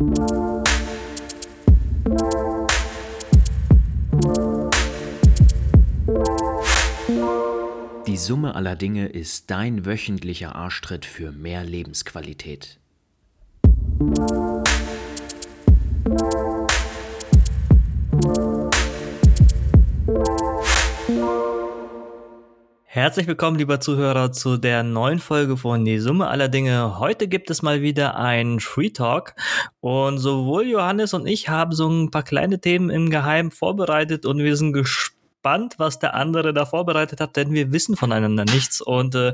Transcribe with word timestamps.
Die 0.00 0.06
Summe 8.16 8.54
aller 8.54 8.76
Dinge 8.76 9.08
ist 9.08 9.50
dein 9.50 9.84
wöchentlicher 9.84 10.56
Arschtritt 10.56 11.04
für 11.04 11.32
mehr 11.32 11.64
Lebensqualität. 11.64 12.78
Herzlich 23.00 23.26
willkommen, 23.26 23.56
lieber 23.56 23.80
Zuhörer, 23.80 24.30
zu 24.30 24.58
der 24.58 24.82
neuen 24.82 25.20
Folge 25.20 25.56
von 25.56 25.86
Die 25.86 25.98
Summe 26.00 26.26
aller 26.26 26.48
Dinge. 26.48 26.98
Heute 26.98 27.28
gibt 27.28 27.48
es 27.48 27.62
mal 27.62 27.80
wieder 27.80 28.18
ein 28.18 28.60
Free 28.60 28.90
Talk 28.90 29.34
und 29.80 30.18
sowohl 30.18 30.66
Johannes 30.66 31.14
und 31.14 31.26
ich 31.26 31.48
haben 31.48 31.72
so 31.72 31.88
ein 31.88 32.10
paar 32.10 32.24
kleine 32.24 32.60
Themen 32.60 32.90
im 32.90 33.08
Geheimen 33.08 33.52
vorbereitet 33.52 34.26
und 34.26 34.40
wir 34.40 34.54
sind 34.54 34.74
gespannt, 34.74 35.76
was 35.78 35.98
der 35.98 36.12
andere 36.12 36.52
da 36.52 36.66
vorbereitet 36.66 37.22
hat, 37.22 37.36
denn 37.36 37.54
wir 37.54 37.72
wissen 37.72 37.96
voneinander 37.96 38.44
nichts 38.44 38.82
und 38.82 39.14
äh, 39.14 39.32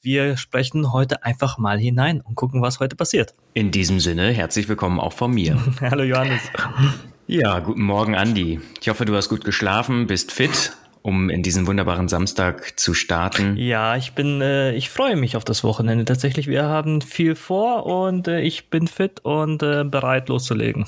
wir 0.00 0.38
sprechen 0.38 0.94
heute 0.94 1.22
einfach 1.22 1.58
mal 1.58 1.78
hinein 1.78 2.22
und 2.22 2.34
gucken, 2.34 2.62
was 2.62 2.80
heute 2.80 2.96
passiert. 2.96 3.34
In 3.52 3.70
diesem 3.70 4.00
Sinne, 4.00 4.30
herzlich 4.30 4.70
willkommen 4.70 4.98
auch 4.98 5.12
von 5.12 5.32
mir. 5.32 5.62
Hallo 5.82 6.02
Johannes. 6.02 6.40
Ja, 7.26 7.58
guten 7.58 7.82
Morgen, 7.82 8.14
Andi. 8.14 8.62
Ich 8.80 8.88
hoffe, 8.88 9.04
du 9.04 9.14
hast 9.14 9.28
gut 9.28 9.44
geschlafen, 9.44 10.06
bist 10.06 10.32
fit 10.32 10.72
um 11.02 11.30
in 11.30 11.42
diesen 11.42 11.66
wunderbaren 11.66 12.08
Samstag 12.08 12.78
zu 12.78 12.94
starten. 12.94 13.56
Ja, 13.56 13.96
ich 13.96 14.12
bin, 14.12 14.40
äh, 14.40 14.72
ich 14.72 14.88
freue 14.88 15.16
mich 15.16 15.36
auf 15.36 15.44
das 15.44 15.64
Wochenende. 15.64 16.04
Tatsächlich, 16.04 16.46
wir 16.46 16.64
haben 16.64 17.00
viel 17.00 17.34
vor 17.34 17.86
und 17.86 18.28
äh, 18.28 18.40
ich 18.40 18.70
bin 18.70 18.86
fit 18.86 19.20
und 19.24 19.62
äh, 19.62 19.84
bereit 19.84 20.28
loszulegen. 20.28 20.86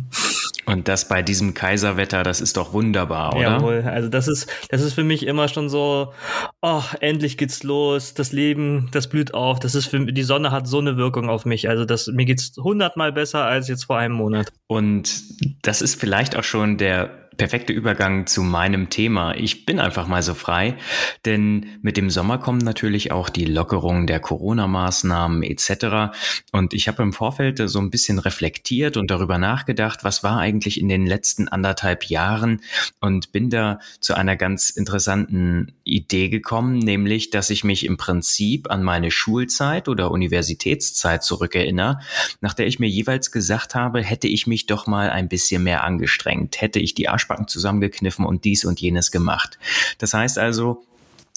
und 0.66 0.86
das 0.86 1.08
bei 1.08 1.22
diesem 1.22 1.54
Kaiserwetter, 1.54 2.22
das 2.22 2.42
ist 2.42 2.58
doch 2.58 2.74
wunderbar, 2.74 3.34
oder? 3.34 3.42
Jawohl, 3.42 3.82
also 3.86 4.08
das 4.08 4.28
ist, 4.28 4.50
das 4.68 4.82
ist 4.82 4.92
für 4.92 5.04
mich 5.04 5.26
immer 5.26 5.48
schon 5.48 5.70
so, 5.70 6.12
oh, 6.60 6.82
endlich 7.00 7.38
geht's 7.38 7.62
los, 7.62 8.12
das 8.12 8.32
Leben, 8.32 8.88
das 8.92 9.08
blüht 9.08 9.32
auf, 9.32 9.60
das 9.60 9.74
ist 9.74 9.86
für 9.86 9.98
die 10.00 10.22
Sonne 10.22 10.50
hat 10.50 10.66
so 10.66 10.78
eine 10.78 10.98
Wirkung 10.98 11.30
auf 11.30 11.46
mich. 11.46 11.70
Also 11.70 11.86
das, 11.86 12.08
mir 12.08 12.26
geht's 12.26 12.52
hundertmal 12.58 13.12
besser 13.12 13.44
als 13.44 13.68
jetzt 13.68 13.84
vor 13.84 13.96
einem 13.96 14.14
Monat. 14.14 14.52
Und 14.66 15.22
das 15.62 15.80
ist 15.80 15.98
vielleicht 15.98 16.36
auch 16.36 16.44
schon 16.44 16.76
der 16.76 17.27
perfekte 17.38 17.72
Übergang 17.72 18.26
zu 18.26 18.42
meinem 18.42 18.90
Thema. 18.90 19.34
Ich 19.34 19.64
bin 19.64 19.78
einfach 19.78 20.08
mal 20.08 20.22
so 20.22 20.34
frei, 20.34 20.76
denn 21.24 21.78
mit 21.82 21.96
dem 21.96 22.10
Sommer 22.10 22.38
kommen 22.38 22.58
natürlich 22.58 23.12
auch 23.12 23.30
die 23.30 23.44
Lockerungen 23.44 24.08
der 24.08 24.18
Corona-Maßnahmen 24.18 25.44
etc. 25.44 26.12
Und 26.52 26.74
ich 26.74 26.88
habe 26.88 27.02
im 27.02 27.12
Vorfeld 27.12 27.62
so 27.64 27.78
ein 27.78 27.90
bisschen 27.90 28.18
reflektiert 28.18 28.96
und 28.96 29.10
darüber 29.10 29.38
nachgedacht, 29.38 30.00
was 30.02 30.24
war 30.24 30.38
eigentlich 30.38 30.80
in 30.80 30.88
den 30.88 31.06
letzten 31.06 31.48
anderthalb 31.48 32.06
Jahren 32.06 32.60
und 33.00 33.30
bin 33.30 33.50
da 33.50 33.78
zu 34.00 34.14
einer 34.14 34.36
ganz 34.36 34.70
interessanten 34.70 35.72
Idee 35.84 36.28
gekommen, 36.28 36.78
nämlich, 36.78 37.30
dass 37.30 37.50
ich 37.50 37.62
mich 37.62 37.86
im 37.86 37.96
Prinzip 37.96 38.68
an 38.68 38.82
meine 38.82 39.12
Schulzeit 39.12 39.88
oder 39.88 40.10
Universitätszeit 40.10 41.22
zurückerinnere, 41.22 42.00
nach 42.40 42.54
der 42.54 42.66
ich 42.66 42.80
mir 42.80 42.88
jeweils 42.88 43.30
gesagt 43.30 43.76
habe, 43.76 44.02
hätte 44.02 44.26
ich 44.26 44.48
mich 44.48 44.66
doch 44.66 44.88
mal 44.88 45.10
ein 45.10 45.28
bisschen 45.28 45.62
mehr 45.62 45.84
angestrengt, 45.84 46.60
hätte 46.60 46.80
ich 46.80 46.94
die 46.94 47.08
Arsch 47.08 47.27
Arschbacken 47.28 47.48
zusammengekniffen 47.48 48.24
und 48.24 48.44
dies 48.44 48.64
und 48.64 48.80
jenes 48.80 49.10
gemacht. 49.10 49.58
Das 49.98 50.14
heißt 50.14 50.38
also, 50.38 50.84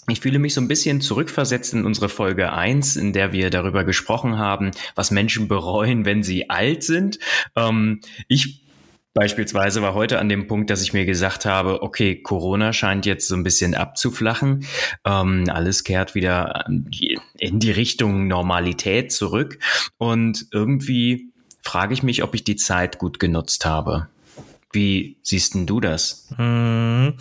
ich 0.08 0.20
fühle 0.20 0.40
mich 0.40 0.54
so 0.54 0.62
ein 0.62 0.68
bisschen 0.68 1.02
zurückversetzt 1.02 1.74
in 1.74 1.86
unsere 1.86 2.10
Folge 2.10 2.54
1, 2.54 2.96
in 2.96 3.14
der 3.14 3.34
wir 3.34 3.50
darüber 3.50 3.84
gesprochen 3.84 4.38
haben, 4.38 4.72
was 4.96 5.12
Menschen 5.12 5.48
bereuen, 5.48 6.06
wenn 6.06 6.24
sie 6.24 6.50
alt 6.50 6.84
sind. 6.84 7.20
Ähm, 7.56 8.02
ich 8.28 8.58
Beispielsweise 9.14 9.82
war 9.82 9.94
heute 9.94 10.20
an 10.20 10.30
dem 10.30 10.48
Punkt, 10.48 10.70
dass 10.70 10.82
ich 10.82 10.94
mir 10.94 11.06
gesagt 11.06 11.44
habe, 11.44 11.84
okay, 11.84 12.16
Corona 12.16 12.72
scheint 12.72 13.06
jetzt 13.06 13.28
so 13.28 13.36
ein 13.36 13.44
bisschen 13.44 13.76
abzuflachen. 13.76 14.66
Ähm, 15.04 15.50
alles 15.50 15.84
kehrt 15.84 16.16
wieder 16.16 16.66
in 16.68 17.60
die 17.60 17.72
Richtung 17.72 18.28
Normalität 18.28 19.12
zurück. 19.12 19.60
Und 19.98 20.46
irgendwie 20.54 21.28
frage 21.62 21.94
ich 21.94 22.04
mich, 22.04 22.24
ob 22.24 22.36
ich 22.36 22.46
die 22.46 22.56
Zeit 22.56 23.00
gut 23.00 23.20
genutzt 23.20 23.66
habe. 23.66 24.08
Wie 24.74 25.18
siehst 25.22 25.54
denn 25.54 25.66
du 25.66 25.82
das? 25.82 26.30
Hm, 26.38 27.16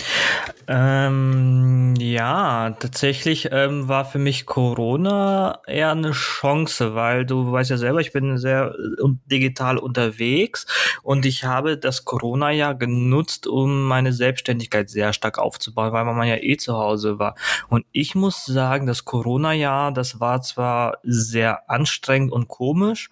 ähm, 0.68 1.94
ja, 1.98 2.70
tatsächlich 2.78 3.48
ähm, 3.50 3.88
war 3.88 4.04
für 4.04 4.20
mich 4.20 4.46
Corona 4.46 5.58
eher 5.66 5.90
eine 5.90 6.12
Chance, 6.12 6.94
weil 6.94 7.26
du 7.26 7.50
weißt 7.50 7.70
ja 7.70 7.76
selber, 7.76 8.00
ich 8.00 8.12
bin 8.12 8.38
sehr 8.38 8.72
äh, 8.72 9.08
digital 9.26 9.78
unterwegs 9.78 10.66
und 11.02 11.26
ich 11.26 11.44
habe 11.44 11.76
das 11.76 12.04
Corona-Jahr 12.04 12.76
genutzt, 12.76 13.48
um 13.48 13.82
meine 13.82 14.12
Selbstständigkeit 14.12 14.88
sehr 14.88 15.12
stark 15.12 15.38
aufzubauen, 15.38 15.92
weil 15.92 16.04
man 16.04 16.28
ja 16.28 16.36
eh 16.36 16.56
zu 16.56 16.74
Hause 16.74 17.18
war. 17.18 17.34
Und 17.68 17.84
ich 17.90 18.14
muss 18.14 18.44
sagen, 18.44 18.86
das 18.86 19.04
Corona-Jahr, 19.04 19.92
das 19.92 20.20
war 20.20 20.40
zwar 20.42 20.98
sehr 21.02 21.68
anstrengend 21.68 22.30
und 22.30 22.46
komisch, 22.46 23.10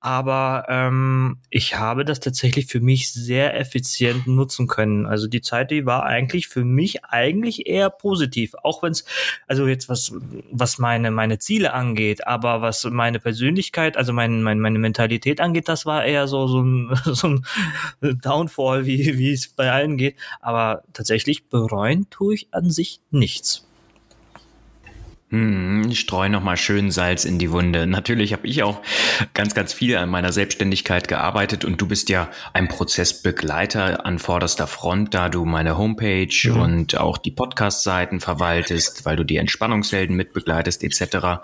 aber 0.00 0.64
ähm, 0.68 1.38
ich 1.50 1.76
habe 1.76 2.04
das 2.04 2.20
tatsächlich 2.20 2.66
für 2.66 2.80
mich 2.80 3.12
sehr 3.12 3.58
effizient 3.58 4.26
nutzen 4.26 4.68
können. 4.68 5.06
Also 5.06 5.26
die 5.26 5.40
Zeit, 5.40 5.70
die 5.72 5.86
war 5.86 6.04
eigentlich 6.04 6.48
für 6.48 6.64
mich 6.64 7.04
eigentlich 7.04 7.66
eher 7.66 7.90
positiv, 7.90 8.54
auch 8.62 8.82
wenn 8.82 8.92
es, 8.92 9.04
also 9.48 9.66
jetzt 9.66 9.88
was, 9.88 10.12
was 10.52 10.78
meine, 10.78 11.10
meine 11.10 11.38
Ziele 11.38 11.72
angeht, 11.72 12.26
aber 12.26 12.62
was 12.62 12.84
meine 12.84 13.18
Persönlichkeit, 13.18 13.96
also 13.96 14.12
mein, 14.12 14.42
mein, 14.42 14.60
meine 14.60 14.78
Mentalität 14.78 15.40
angeht, 15.40 15.68
das 15.68 15.84
war 15.84 16.04
eher 16.04 16.28
so, 16.28 16.46
so 16.46 16.62
ein, 16.62 16.96
so 17.04 17.28
ein 17.28 17.44
Downfall, 18.00 18.86
wie, 18.86 19.18
wie 19.18 19.32
es 19.32 19.48
bei 19.48 19.70
allen 19.70 19.96
geht. 19.96 20.16
Aber 20.40 20.84
tatsächlich 20.92 21.48
bereuen 21.48 22.08
tue 22.10 22.34
ich 22.34 22.48
an 22.52 22.70
sich 22.70 23.00
nichts. 23.10 23.67
Hm, 25.30 25.90
ich 25.90 26.00
streue 26.00 26.30
nochmal 26.30 26.56
schön 26.56 26.90
Salz 26.90 27.26
in 27.26 27.38
die 27.38 27.50
Wunde. 27.50 27.86
Natürlich 27.86 28.32
habe 28.32 28.46
ich 28.46 28.62
auch 28.62 28.80
ganz, 29.34 29.54
ganz 29.54 29.74
viel 29.74 29.94
an 29.98 30.08
meiner 30.08 30.32
Selbstständigkeit 30.32 31.06
gearbeitet 31.06 31.66
und 31.66 31.78
du 31.82 31.86
bist 31.86 32.08
ja 32.08 32.30
ein 32.54 32.68
Prozessbegleiter 32.68 34.06
an 34.06 34.18
vorderster 34.18 34.66
Front, 34.66 35.12
da 35.12 35.28
du 35.28 35.44
meine 35.44 35.76
Homepage 35.76 36.28
mhm. 36.44 36.60
und 36.60 36.96
auch 36.96 37.18
die 37.18 37.30
Podcast-Seiten 37.30 38.20
verwaltest, 38.20 39.04
weil 39.04 39.16
du 39.16 39.24
die 39.24 39.36
Entspannungshelden 39.36 40.16
mitbegleitest 40.16 40.82
etc. 40.82 41.42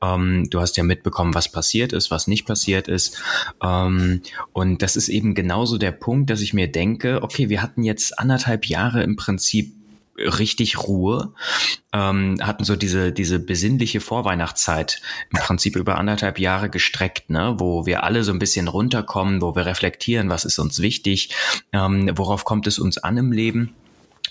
Ähm, 0.00 0.48
du 0.48 0.60
hast 0.60 0.78
ja 0.78 0.82
mitbekommen, 0.82 1.34
was 1.34 1.52
passiert 1.52 1.92
ist, 1.92 2.10
was 2.10 2.28
nicht 2.28 2.46
passiert 2.46 2.88
ist. 2.88 3.22
Ähm, 3.62 4.22
und 4.54 4.80
das 4.80 4.96
ist 4.96 5.10
eben 5.10 5.34
genauso 5.34 5.76
der 5.76 5.92
Punkt, 5.92 6.30
dass 6.30 6.40
ich 6.40 6.54
mir 6.54 6.72
denke, 6.72 7.22
okay, 7.22 7.50
wir 7.50 7.60
hatten 7.60 7.82
jetzt 7.82 8.18
anderthalb 8.18 8.64
Jahre 8.64 9.02
im 9.02 9.16
Prinzip 9.16 9.77
richtig 10.18 10.78
Ruhe, 10.86 11.32
ähm, 11.92 12.36
hatten 12.42 12.64
so 12.64 12.76
diese, 12.76 13.12
diese 13.12 13.38
besinnliche 13.38 14.00
Vorweihnachtszeit 14.00 15.00
im 15.32 15.38
Prinzip 15.38 15.76
über 15.76 15.96
anderthalb 15.96 16.38
Jahre 16.38 16.70
gestreckt, 16.70 17.30
ne, 17.30 17.54
wo 17.58 17.86
wir 17.86 18.02
alle 18.02 18.24
so 18.24 18.32
ein 18.32 18.38
bisschen 18.38 18.68
runterkommen, 18.68 19.40
wo 19.42 19.54
wir 19.54 19.66
reflektieren, 19.66 20.28
was 20.28 20.44
ist 20.44 20.58
uns 20.58 20.80
wichtig, 20.80 21.30
ähm, 21.72 22.10
worauf 22.14 22.44
kommt 22.44 22.66
es 22.66 22.78
uns 22.78 22.98
an 22.98 23.16
im 23.16 23.32
Leben. 23.32 23.74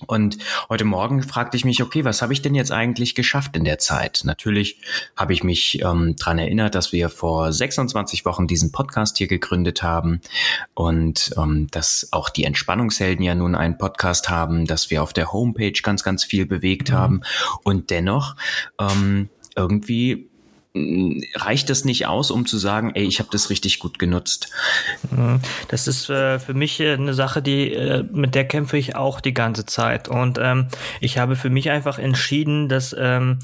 Und 0.05 0.37
heute 0.69 0.85
Morgen 0.85 1.23
fragte 1.23 1.57
ich 1.57 1.65
mich, 1.65 1.81
okay, 1.81 2.05
was 2.05 2.21
habe 2.21 2.33
ich 2.33 2.41
denn 2.41 2.55
jetzt 2.55 2.71
eigentlich 2.71 3.15
geschafft 3.15 3.55
in 3.55 3.63
der 3.63 3.79
Zeit? 3.79 4.21
Natürlich 4.23 4.79
habe 5.15 5.33
ich 5.33 5.43
mich 5.43 5.81
ähm, 5.81 6.15
dran 6.15 6.37
erinnert, 6.37 6.75
dass 6.75 6.91
wir 6.91 7.09
vor 7.09 7.51
26 7.51 8.25
Wochen 8.25 8.47
diesen 8.47 8.71
Podcast 8.71 9.17
hier 9.17 9.27
gegründet 9.27 9.83
haben 9.83 10.21
und 10.73 11.31
ähm, 11.37 11.67
dass 11.71 12.09
auch 12.11 12.29
die 12.29 12.43
Entspannungshelden 12.43 13.23
ja 13.23 13.35
nun 13.35 13.55
einen 13.55 13.77
Podcast 13.77 14.29
haben, 14.29 14.65
dass 14.65 14.89
wir 14.89 15.01
auf 15.01 15.13
der 15.13 15.33
Homepage 15.33 15.79
ganz, 15.81 16.03
ganz 16.03 16.23
viel 16.23 16.45
bewegt 16.45 16.91
mhm. 16.91 16.95
haben. 16.95 17.21
Und 17.63 17.89
dennoch 17.89 18.35
ähm, 18.79 19.29
irgendwie 19.55 20.29
reicht 21.35 21.69
das 21.69 21.85
nicht 21.85 22.07
aus, 22.07 22.31
um 22.31 22.45
zu 22.45 22.57
sagen, 22.57 22.91
ey, 22.95 23.05
ich 23.05 23.19
habe 23.19 23.29
das 23.31 23.49
richtig 23.49 23.79
gut 23.79 23.99
genutzt. 23.99 24.49
Mhm. 25.11 25.39
Das 25.67 25.87
ist 25.87 26.09
äh, 26.09 26.39
für 26.39 26.53
mich 26.53 26.79
äh, 26.79 26.93
eine 26.93 27.13
Sache, 27.13 27.41
die 27.41 27.73
äh, 27.73 28.03
mit 28.11 28.35
der 28.35 28.45
kämpfe 28.45 28.77
ich 28.77 28.95
auch 28.95 29.21
die 29.21 29.33
ganze 29.33 29.65
Zeit. 29.65 30.07
Und 30.07 30.39
ähm, 30.41 30.67
ich 31.01 31.17
habe 31.17 31.35
für 31.35 31.49
mich 31.49 31.69
einfach 31.69 31.99
entschieden, 31.99 32.69
dass 32.69 32.95
ähm, 32.97 33.39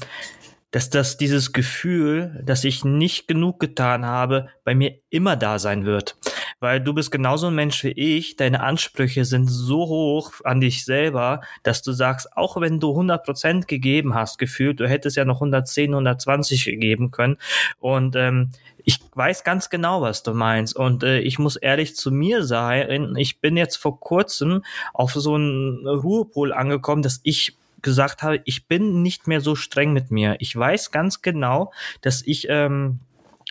dass 0.70 0.90
das 0.90 1.16
dieses 1.16 1.52
Gefühl, 1.52 2.42
dass 2.44 2.64
ich 2.64 2.84
nicht 2.84 3.28
genug 3.28 3.60
getan 3.60 4.04
habe, 4.04 4.48
bei 4.64 4.74
mir 4.74 4.98
immer 5.08 5.36
da 5.36 5.60
sein 5.60 5.84
wird 5.84 6.16
weil 6.64 6.80
du 6.80 6.94
bist 6.94 7.10
genauso 7.10 7.48
ein 7.48 7.54
Mensch 7.54 7.84
wie 7.84 7.90
ich. 7.90 8.36
Deine 8.36 8.62
Ansprüche 8.62 9.26
sind 9.26 9.48
so 9.48 9.86
hoch 9.86 10.32
an 10.44 10.62
dich 10.62 10.86
selber, 10.86 11.42
dass 11.62 11.82
du 11.82 11.92
sagst, 11.92 12.34
auch 12.38 12.58
wenn 12.58 12.80
du 12.80 12.98
100% 12.98 13.66
gegeben 13.66 14.14
hast, 14.14 14.38
gefühlt, 14.38 14.80
du 14.80 14.88
hättest 14.88 15.18
ja 15.18 15.26
noch 15.26 15.42
110, 15.42 15.90
120 15.90 16.64
gegeben 16.64 17.10
können. 17.10 17.36
Und 17.80 18.16
ähm, 18.16 18.48
ich 18.82 18.98
weiß 19.14 19.44
ganz 19.44 19.68
genau, 19.68 20.00
was 20.00 20.22
du 20.22 20.32
meinst. 20.32 20.74
Und 20.74 21.02
äh, 21.02 21.18
ich 21.18 21.38
muss 21.38 21.56
ehrlich 21.56 21.96
zu 21.96 22.10
mir 22.10 22.44
sein, 22.44 23.14
ich 23.18 23.40
bin 23.40 23.58
jetzt 23.58 23.76
vor 23.76 24.00
kurzem 24.00 24.64
auf 24.94 25.12
so 25.12 25.34
einen 25.34 25.86
Ruhepol 25.86 26.54
angekommen, 26.54 27.02
dass 27.02 27.20
ich 27.24 27.58
gesagt 27.82 28.22
habe, 28.22 28.40
ich 28.46 28.66
bin 28.66 29.02
nicht 29.02 29.28
mehr 29.28 29.42
so 29.42 29.54
streng 29.54 29.92
mit 29.92 30.10
mir. 30.10 30.36
Ich 30.38 30.56
weiß 30.56 30.92
ganz 30.92 31.20
genau, 31.20 31.74
dass 32.00 32.22
ich 32.22 32.46
ähm, 32.48 33.00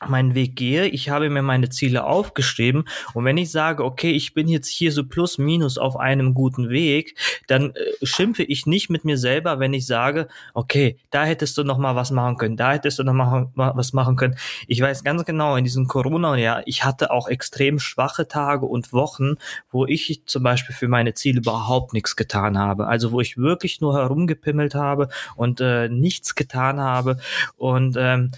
meinen 0.08 0.36
Weg 0.36 0.56
gehe. 0.56 0.88
Ich 0.88 1.10
habe 1.10 1.30
mir 1.30 1.42
meine 1.42 1.70
Ziele 1.70 2.06
aufgeschrieben 2.06 2.86
und 3.14 3.26
wenn 3.26 3.38
ich 3.38 3.52
sage, 3.52 3.84
okay, 3.84 4.12
ich 4.12 4.34
bin 4.34 4.48
jetzt 4.48 4.68
hier 4.68 4.92
so 4.92 5.04
plus 5.04 5.38
minus 5.38 5.78
auf 5.78 5.98
einem 5.98 6.34
guten 6.34 6.70
Weg, 6.70 7.16
dann 7.48 7.72
äh, 7.72 8.06
schimpfe 8.06 8.44
ich 8.44 8.66
nicht 8.66 8.90
mit 8.90 9.06
mir 9.06 9.18
selber, 9.18 9.60
wenn 9.60 9.74
ich 9.74 9.86
sage, 9.86 10.28
okay, 10.54 10.98
da 11.12 11.24
hättest 11.24 11.58
du 11.58 11.64
noch 11.64 11.78
mal 11.78 11.96
was 11.96 12.12
machen 12.12 12.38
können, 12.38 12.58
da 12.58 12.74
hättest 12.74 13.00
du 13.00 13.04
noch 13.04 13.14
mal 13.14 13.50
was 13.56 13.94
machen 13.94 14.16
können. 14.16 14.36
Ich 14.68 14.82
weiß 14.82 15.04
ganz 15.04 15.26
genau, 15.26 15.56
in 15.56 15.64
diesem 15.64 15.88
Corona-Jahr, 15.88 16.64
ich 16.66 16.84
hatte 16.84 17.12
auch 17.12 17.28
extrem 17.28 17.80
schwache 17.80 18.28
Tage 18.28 18.66
und 18.66 18.94
Wochen, 18.94 19.36
wo 19.72 19.86
ich 19.86 20.24
zum 20.26 20.44
Beispiel 20.44 20.76
für 20.76 20.88
meine 20.88 21.14
Ziele 21.14 21.40
überhaupt 21.40 21.94
nichts 21.94 22.16
getan 22.16 22.58
habe. 22.58 22.88
Also 22.88 23.12
wo 23.12 23.22
ich 23.22 23.38
wirklich 23.38 23.82
nur 23.82 23.96
herumgepimmelt 23.96 24.76
habe 24.76 25.10
und 25.36 25.62
äh, 25.62 25.90
nichts 25.90 26.36
getan 26.36 26.80
habe 26.80 27.18
und 27.58 27.96
ähm, 27.98 28.32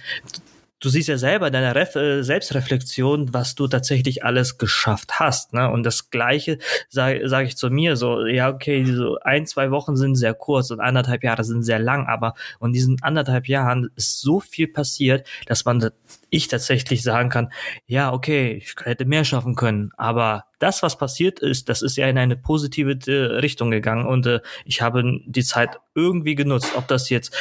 du 0.86 0.90
siehst 0.90 1.10
ja 1.10 1.18
selber 1.18 1.48
in 1.48 1.54
deiner 1.54 1.74
Ref 1.74 1.96
äh, 1.96 2.22
Selbstreflexion, 2.22 3.34
was 3.34 3.56
du 3.56 3.68
tatsächlich 3.68 4.24
alles 4.24 4.60
geschafft 4.60 5.20
hast. 5.20 5.52
Ne? 5.52 5.68
Und 5.72 5.84
das 5.84 6.12
Gleiche 6.12 6.60
sage 6.90 7.28
sag 7.28 7.48
ich 7.48 7.58
zu 7.58 7.72
mir 7.72 7.96
so, 7.96 8.24
ja, 8.28 8.54
okay, 8.54 8.86
so 8.86 9.18
ein, 9.22 9.48
zwei 9.48 9.72
Wochen 9.72 9.98
sind 9.98 10.16
sehr 10.16 10.36
kurz 10.36 10.70
und 10.70 10.80
anderthalb 10.80 11.24
Jahre 11.24 11.44
sind 11.44 11.64
sehr 11.64 11.80
lang, 11.80 12.06
aber 12.06 12.36
in 12.62 12.72
diesen 12.72 13.02
anderthalb 13.02 13.48
Jahren 13.48 13.90
ist 13.96 14.22
so 14.22 14.40
viel 14.40 14.68
passiert, 14.68 15.28
dass 15.48 15.66
man 15.66 15.90
ich 16.30 16.50
tatsächlich 16.50 17.02
sagen 17.02 17.30
kann, 17.30 17.52
ja, 17.88 18.14
okay, 18.14 18.54
ich 18.54 18.76
hätte 18.84 19.06
mehr 19.06 19.26
schaffen 19.26 19.56
können, 19.56 19.90
aber 19.98 20.46
das, 20.60 20.84
was 20.84 20.98
passiert 20.98 21.40
ist, 21.40 21.68
das 21.68 21.82
ist 21.82 21.98
ja 21.98 22.08
in 22.08 22.18
eine 22.18 22.36
positive 22.36 23.00
äh, 23.08 23.38
Richtung 23.40 23.72
gegangen 23.72 24.06
und 24.06 24.28
äh, 24.28 24.40
ich 24.66 24.84
habe 24.84 25.04
die 25.26 25.44
Zeit 25.44 25.80
irgendwie 25.96 26.36
genutzt, 26.36 26.74
ob 26.76 26.88
das 26.88 27.10
jetzt 27.10 27.36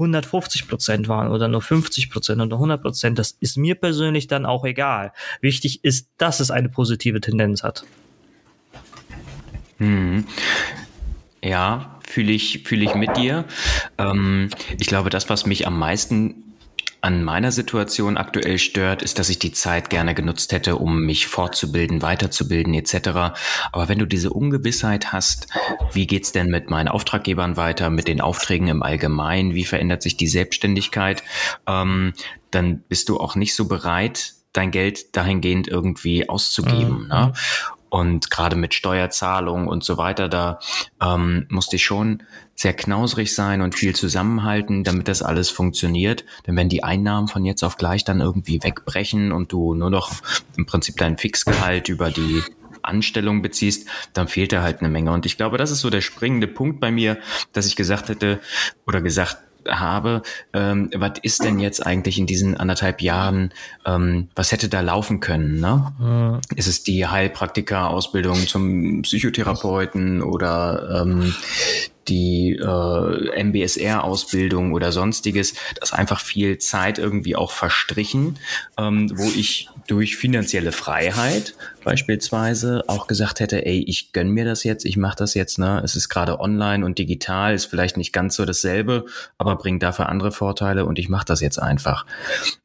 150 0.00 0.68
Prozent 0.68 1.08
waren 1.08 1.30
oder 1.30 1.48
nur 1.48 1.62
50 1.62 2.10
Prozent 2.10 2.40
oder 2.40 2.56
100 2.56 2.82
Prozent, 2.82 3.18
das 3.18 3.32
ist 3.40 3.56
mir 3.56 3.74
persönlich 3.74 4.26
dann 4.26 4.46
auch 4.46 4.64
egal. 4.64 5.12
Wichtig 5.40 5.84
ist, 5.84 6.08
dass 6.16 6.40
es 6.40 6.50
eine 6.50 6.68
positive 6.68 7.20
Tendenz 7.20 7.62
hat. 7.62 7.84
Hm. 9.78 10.24
Ja, 11.42 11.98
fühle 12.06 12.32
ich, 12.32 12.64
fühle 12.64 12.84
ich 12.84 12.94
mit 12.94 13.16
dir. 13.16 13.44
Ähm, 13.98 14.50
ich 14.78 14.86
glaube, 14.86 15.10
das, 15.10 15.28
was 15.28 15.46
mich 15.46 15.66
am 15.66 15.78
meisten 15.78 16.49
an 17.00 17.24
meiner 17.24 17.52
Situation 17.52 18.16
aktuell 18.16 18.58
stört, 18.58 19.02
ist, 19.02 19.18
dass 19.18 19.28
ich 19.28 19.38
die 19.38 19.52
Zeit 19.52 19.90
gerne 19.90 20.14
genutzt 20.14 20.52
hätte, 20.52 20.76
um 20.76 21.02
mich 21.02 21.26
fortzubilden, 21.26 22.02
weiterzubilden 22.02 22.74
etc. 22.74 23.08
Aber 23.72 23.88
wenn 23.88 23.98
du 23.98 24.06
diese 24.06 24.30
Ungewissheit 24.30 25.12
hast, 25.12 25.48
wie 25.92 26.06
geht's 26.06 26.32
denn 26.32 26.48
mit 26.48 26.70
meinen 26.70 26.88
Auftraggebern 26.88 27.56
weiter, 27.56 27.90
mit 27.90 28.08
den 28.08 28.20
Aufträgen 28.20 28.68
im 28.68 28.82
Allgemeinen, 28.82 29.54
wie 29.54 29.64
verändert 29.64 30.02
sich 30.02 30.16
die 30.16 30.28
Selbstständigkeit, 30.28 31.22
ähm, 31.66 32.12
dann 32.50 32.82
bist 32.88 33.08
du 33.08 33.18
auch 33.18 33.36
nicht 33.36 33.54
so 33.54 33.66
bereit, 33.66 34.34
dein 34.52 34.70
Geld 34.70 35.16
dahingehend 35.16 35.68
irgendwie 35.68 36.28
auszugeben. 36.28 37.04
Mhm. 37.04 37.08
Ne? 37.08 37.32
Und 37.90 38.30
gerade 38.30 38.56
mit 38.56 38.72
Steuerzahlungen 38.72 39.68
und 39.68 39.84
so 39.84 39.98
weiter, 39.98 40.28
da 40.28 40.60
ähm, 41.02 41.46
musste 41.50 41.76
ich 41.76 41.84
schon 41.84 42.22
sehr 42.54 42.72
knausrig 42.72 43.34
sein 43.34 43.62
und 43.62 43.74
viel 43.74 43.94
zusammenhalten, 43.94 44.84
damit 44.84 45.08
das 45.08 45.22
alles 45.22 45.50
funktioniert. 45.50 46.24
Denn 46.46 46.56
wenn 46.56 46.68
die 46.68 46.84
Einnahmen 46.84 47.26
von 47.26 47.44
jetzt 47.44 47.62
auf 47.64 47.76
gleich 47.76 48.04
dann 48.04 48.20
irgendwie 48.20 48.62
wegbrechen 48.62 49.32
und 49.32 49.52
du 49.52 49.74
nur 49.74 49.90
noch 49.90 50.12
im 50.56 50.66
Prinzip 50.66 50.96
dein 50.98 51.18
Fixgehalt 51.18 51.88
über 51.88 52.10
die 52.10 52.42
Anstellung 52.82 53.42
beziehst, 53.42 53.88
dann 54.12 54.28
fehlt 54.28 54.52
da 54.52 54.62
halt 54.62 54.80
eine 54.80 54.88
Menge. 54.88 55.12
Und 55.12 55.26
ich 55.26 55.36
glaube, 55.36 55.58
das 55.58 55.70
ist 55.70 55.80
so 55.80 55.90
der 55.90 56.00
springende 56.00 56.46
Punkt 56.46 56.80
bei 56.80 56.90
mir, 56.90 57.18
dass 57.52 57.66
ich 57.66 57.76
gesagt 57.76 58.08
hätte 58.08 58.40
oder 58.86 59.00
gesagt 59.00 59.38
habe, 59.68 60.22
ähm, 60.52 60.90
was 60.94 61.12
ist 61.22 61.44
denn 61.44 61.58
jetzt 61.58 61.84
eigentlich 61.84 62.18
in 62.18 62.26
diesen 62.26 62.56
anderthalb 62.56 63.00
Jahren, 63.00 63.52
ähm, 63.86 64.28
was 64.34 64.52
hätte 64.52 64.68
da 64.68 64.80
laufen 64.80 65.20
können? 65.20 65.60
Ne? 65.60 65.92
Mhm. 65.98 66.40
Ist 66.56 66.68
es 66.68 66.82
die 66.82 67.06
Heilpraktiker-Ausbildung 67.06 68.46
zum 68.46 69.02
Psychotherapeuten 69.02 70.22
oder 70.22 71.02
ähm, 71.02 71.34
die 72.10 72.58
äh, 72.60 73.42
MBSR-Ausbildung 73.44 74.72
oder 74.72 74.92
sonstiges, 74.92 75.54
da 75.54 75.82
ist 75.82 75.94
einfach 75.94 76.20
viel 76.20 76.58
Zeit 76.58 76.98
irgendwie 76.98 77.36
auch 77.36 77.52
verstrichen, 77.52 78.38
ähm, 78.76 79.10
wo 79.14 79.24
ich 79.24 79.68
durch 79.86 80.16
finanzielle 80.16 80.72
Freiheit 80.72 81.54
beispielsweise 81.84 82.84
auch 82.88 83.06
gesagt 83.06 83.40
hätte, 83.40 83.64
ey, 83.64 83.82
ich 83.86 84.12
gönn 84.12 84.30
mir 84.30 84.44
das 84.44 84.64
jetzt, 84.64 84.84
ich 84.84 84.96
mache 84.96 85.16
das 85.16 85.34
jetzt, 85.34 85.58
ne? 85.58 85.80
Es 85.84 85.96
ist 85.96 86.08
gerade 86.08 86.40
online 86.40 86.84
und 86.84 86.98
digital, 86.98 87.54
ist 87.54 87.66
vielleicht 87.66 87.96
nicht 87.96 88.12
ganz 88.12 88.36
so 88.36 88.44
dasselbe, 88.44 89.06
aber 89.38 89.56
bringt 89.56 89.82
dafür 89.82 90.08
andere 90.08 90.32
Vorteile 90.32 90.84
und 90.84 90.98
ich 90.98 91.08
mache 91.08 91.24
das 91.24 91.40
jetzt 91.40 91.58
einfach. 91.58 92.04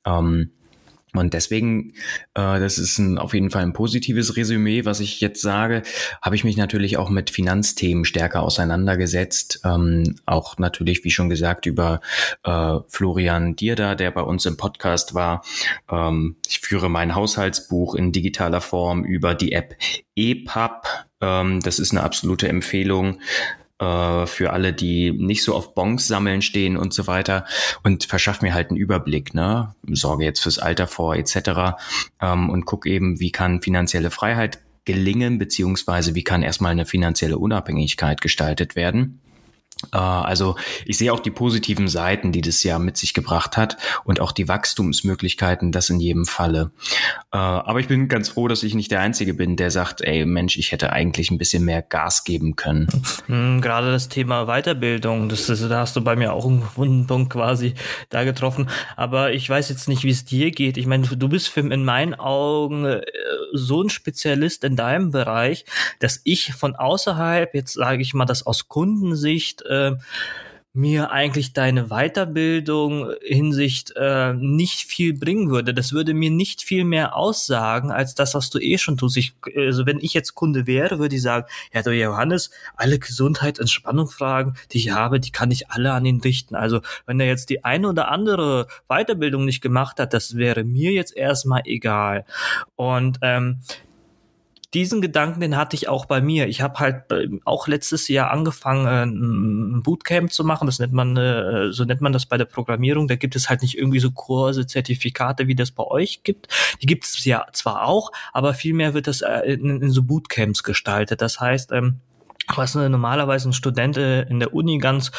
Ähm, 0.06 0.52
und 1.18 1.34
deswegen, 1.34 1.92
äh, 2.34 2.60
das 2.60 2.78
ist 2.78 2.98
ein, 2.98 3.18
auf 3.18 3.34
jeden 3.34 3.50
Fall 3.50 3.64
ein 3.64 3.74
positives 3.74 4.36
Resümee, 4.36 4.86
was 4.86 5.00
ich 5.00 5.22
jetzt 5.22 5.42
sage, 5.42 5.84
habe 6.22 6.36
ich 6.36 6.44
mich 6.44 6.58
natürlich 6.58 6.98
auch 6.98 7.10
mit 7.10 7.30
Finanzthemen 7.30 8.06
stärker 8.06 8.44
auseinandergesetzt. 8.44 9.62
Ähm, 9.64 10.16
auch 10.26 10.58
natürlich, 10.58 11.04
wie 11.04 11.12
schon 11.12 11.30
gesagt, 11.30 11.66
über 11.66 12.02
äh, 12.44 12.78
Florian 12.88 13.56
Dierda, 13.56 13.96
der 13.96 14.12
bei 14.12 14.22
uns 14.22 14.46
im 14.46 14.58
Podcast 14.58 15.14
war. 15.14 15.44
Ähm, 15.90 16.36
ich 16.48 16.60
führe 16.60 16.90
mein 16.90 17.16
Haushaltsbuch 17.16 17.96
in 17.96 18.12
digitaler 18.12 18.62
Form 18.62 19.04
über 19.04 19.36
die 19.36 19.52
App 19.52 19.76
EPUB. 20.16 20.88
Ähm, 21.22 21.60
das 21.62 21.80
ist 21.80 21.92
eine 21.92 22.04
absolute 22.04 22.48
Empfehlung 22.48 23.20
äh, 23.80 24.26
für 24.26 24.54
alle, 24.54 24.74
die 24.74 25.12
nicht 25.12 25.44
so 25.44 25.56
auf 25.56 25.76
Bonks 25.76 26.08
sammeln 26.08 26.42
stehen 26.42 26.78
und 26.78 26.94
so 26.94 27.08
weiter 27.08 27.46
und 27.84 28.06
verschafft 28.06 28.42
mir 28.42 28.54
halt 28.54 28.70
einen 28.70 28.78
Überblick, 28.78 29.34
ne? 29.34 29.76
Sorge 29.92 30.26
jetzt 30.26 30.42
fürs 30.42 30.60
Alter 30.60 30.88
vor 30.88 31.16
etc. 31.16 31.76
Ähm, 32.22 32.50
und 32.50 32.66
guck 32.66 32.86
eben, 32.86 33.20
wie 33.20 33.32
kann 33.32 33.62
finanzielle 33.62 34.12
Freiheit 34.12 34.60
gelingen, 34.86 35.40
beziehungsweise 35.40 36.16
wie 36.16 36.24
kann 36.24 36.44
erstmal 36.44 36.72
eine 36.72 36.86
finanzielle 36.86 37.38
Unabhängigkeit 37.38 38.22
gestaltet 38.22 38.76
werden. 38.76 39.20
Äh, 39.92 39.98
also 39.98 40.56
ich 40.86 40.98
sehe 40.98 41.12
auch 41.14 41.20
die 41.20 41.32
positiven 41.32 41.88
Seiten, 41.88 42.32
die 42.32 42.42
das 42.42 42.64
Jahr 42.64 42.80
mit 42.80 42.98
sich 42.98 43.14
gebracht 43.14 43.58
hat 43.58 43.78
und 44.04 44.20
auch 44.20 44.32
die 44.32 44.48
Wachstumsmöglichkeiten, 44.48 45.72
das 45.72 45.90
in 45.90 46.00
jedem 46.00 46.26
Falle. 46.26 46.72
Äh, 47.32 47.38
aber 47.38 47.80
ich 47.80 47.88
bin 47.88 48.08
ganz 48.08 48.30
froh, 48.30 48.48
dass 48.48 48.64
ich 48.64 48.74
nicht 48.74 48.92
der 48.92 49.02
Einzige 49.02 49.34
bin, 49.34 49.56
der 49.56 49.72
sagt, 49.72 50.02
ey 50.02 50.26
Mensch, 50.26 50.58
ich 50.58 50.72
hätte 50.72 50.92
eigentlich 50.94 51.32
ein 51.32 51.38
bisschen 51.38 51.64
mehr 51.66 51.82
Gas 51.82 52.24
geben 52.24 52.56
können. 52.56 52.88
Hm, 53.28 53.62
gerade 53.62 53.92
das 53.92 54.10
Thema 54.10 54.46
Weiterbildung, 54.46 55.30
das 55.30 55.50
ist, 55.50 55.64
da 55.70 55.80
hast 55.80 55.96
du 55.96 56.02
bei 56.02 56.16
mir 56.16 56.34
auch 56.34 56.46
einen 56.46 56.64
wunden 56.76 57.08
Punkt 57.08 57.34
quasi 57.34 57.74
da 58.10 58.24
getroffen. 58.24 58.70
Aber 58.96 59.34
ich 59.34 59.50
weiß 59.50 59.70
jetzt 59.70 59.88
nicht, 59.88 60.04
wie 60.04 60.10
es 60.10 60.26
dir 60.26 60.52
geht. 60.52 60.78
Ich 60.78 60.86
meine, 60.86 61.08
du 61.08 61.30
bist 61.30 61.50
für, 61.50 61.62
in 61.62 61.84
meinen 61.84 62.14
Augen 62.14 62.86
äh, 62.86 63.02
so 63.54 63.82
ein 63.82 63.90
Spezialist 63.90 64.64
in 64.64 64.76
deinem 64.76 65.12
Bereich, 65.12 65.66
dass 66.00 66.22
ich 66.24 66.54
von 66.54 66.76
außerhalb, 66.76 67.54
jetzt 67.54 67.74
sage 67.74 68.02
ich 68.02 68.14
mal 68.14 68.26
das 68.26 68.46
aus 68.46 68.68
Kundensicht, 68.68 69.65
äh, 69.66 69.96
mir 70.76 71.12
eigentlich 71.12 71.54
deine 71.54 71.86
Weiterbildung 71.86 73.14
Hinsicht 73.22 73.94
äh, 73.96 74.34
nicht 74.34 74.82
viel 74.82 75.14
bringen 75.14 75.50
würde. 75.50 75.74
Das 75.74 75.94
würde 75.94 76.14
mir 76.14 76.30
nicht 76.30 76.62
viel 76.62 76.84
mehr 76.84 77.16
aussagen 77.16 77.92
als 77.92 78.14
das, 78.14 78.36
was 78.36 78.50
du 78.50 78.60
eh 78.60 78.78
schon 78.78 78.98
tust. 78.98 79.16
Ich, 79.16 79.34
also 79.56 79.86
wenn 79.86 80.00
ich 80.02 80.14
jetzt 80.14 80.36
Kunde 80.36 80.68
wäre, 80.68 81.00
würde 81.00 81.16
ich 81.16 81.22
sagen, 81.22 81.48
ja, 81.74 81.82
du 81.82 81.94
Johannes, 81.94 82.52
alle 82.76 83.00
Gesundheit, 83.00 83.58
Entspannung 83.58 84.08
Fragen, 84.08 84.56
die 84.74 84.80
ich 84.80 84.90
habe, 84.92 85.22
die 85.22 85.32
kann 85.32 85.50
ich 85.50 85.72
alle 85.72 85.94
an 85.94 86.06
ihn 86.06 86.20
richten. 86.20 86.56
Also 86.56 86.82
wenn 87.06 87.22
er 87.22 87.28
jetzt 87.28 87.50
die 87.50 87.64
eine 87.64 87.88
oder 87.88 88.12
andere 88.12 88.68
Weiterbildung 88.90 89.46
nicht 89.46 89.62
gemacht 89.62 89.98
hat, 89.98 90.14
das 90.14 90.36
wäre 90.36 90.66
mir 90.66 90.92
jetzt 90.92 91.16
erstmal 91.16 91.62
egal. 91.64 92.26
Und 92.76 93.20
ähm, 93.22 93.62
diesen 94.74 95.02
Gedanken, 95.02 95.40
den 95.40 95.58
hatte 95.58 95.76
ich 95.76 95.88
auch 95.88 96.06
bei 96.06 96.22
mir. 96.22 96.48
Ich 96.48 96.62
habe 96.62 96.80
halt 96.80 97.12
äh, 97.12 97.28
auch 97.46 97.68
letztes 97.68 98.08
Jahr 98.08 98.32
angefangen, 98.32 98.88
äh, 98.88 99.04
ein 99.04 99.84
Bootcamp 99.84 100.32
zu 100.32 100.44
machen. 100.44 100.66
Das 100.66 100.80
nennt 100.80 100.94
man, 100.94 101.16
äh, 101.18 101.72
so 101.72 101.86
nennt 101.86 102.02
man 102.02 102.14
das 102.14 102.26
bei 102.26 102.38
der 102.38 102.46
Programmierung. 102.46 103.08
Da 103.08 103.16
gibt 103.16 103.36
es 103.36 103.50
halt 103.50 103.62
nicht 103.62 103.78
irgendwie 103.78 104.00
so 104.00 104.12
Kurse, 104.12 104.68
Zertifikate, 104.68 105.48
wie 105.48 105.56
das 105.56 105.72
bei 105.72 105.84
euch 105.84 106.24
gibt. 106.24 106.48
Die 106.82 106.88
gibt 106.88 107.06
es 107.06 107.24
ja 107.26 107.46
zwar 107.54 107.88
auch, 107.88 108.12
aber 108.34 108.54
vielmehr 108.54 108.94
wird 108.94 109.08
das 109.08 109.22
in, 109.22 109.82
in 109.82 109.92
so 109.92 110.04
Bootcamps 110.04 110.64
gestaltet. 110.64 111.22
Das 111.22 111.40
heißt, 111.40 111.72
ähm, 111.72 112.00
was 112.56 112.76
normalerweise 112.76 113.50
ein 113.50 113.54
Student 113.54 113.98
in 113.98 114.40
der 114.40 114.54
Uni 114.54 114.78
ganz 114.78 115.12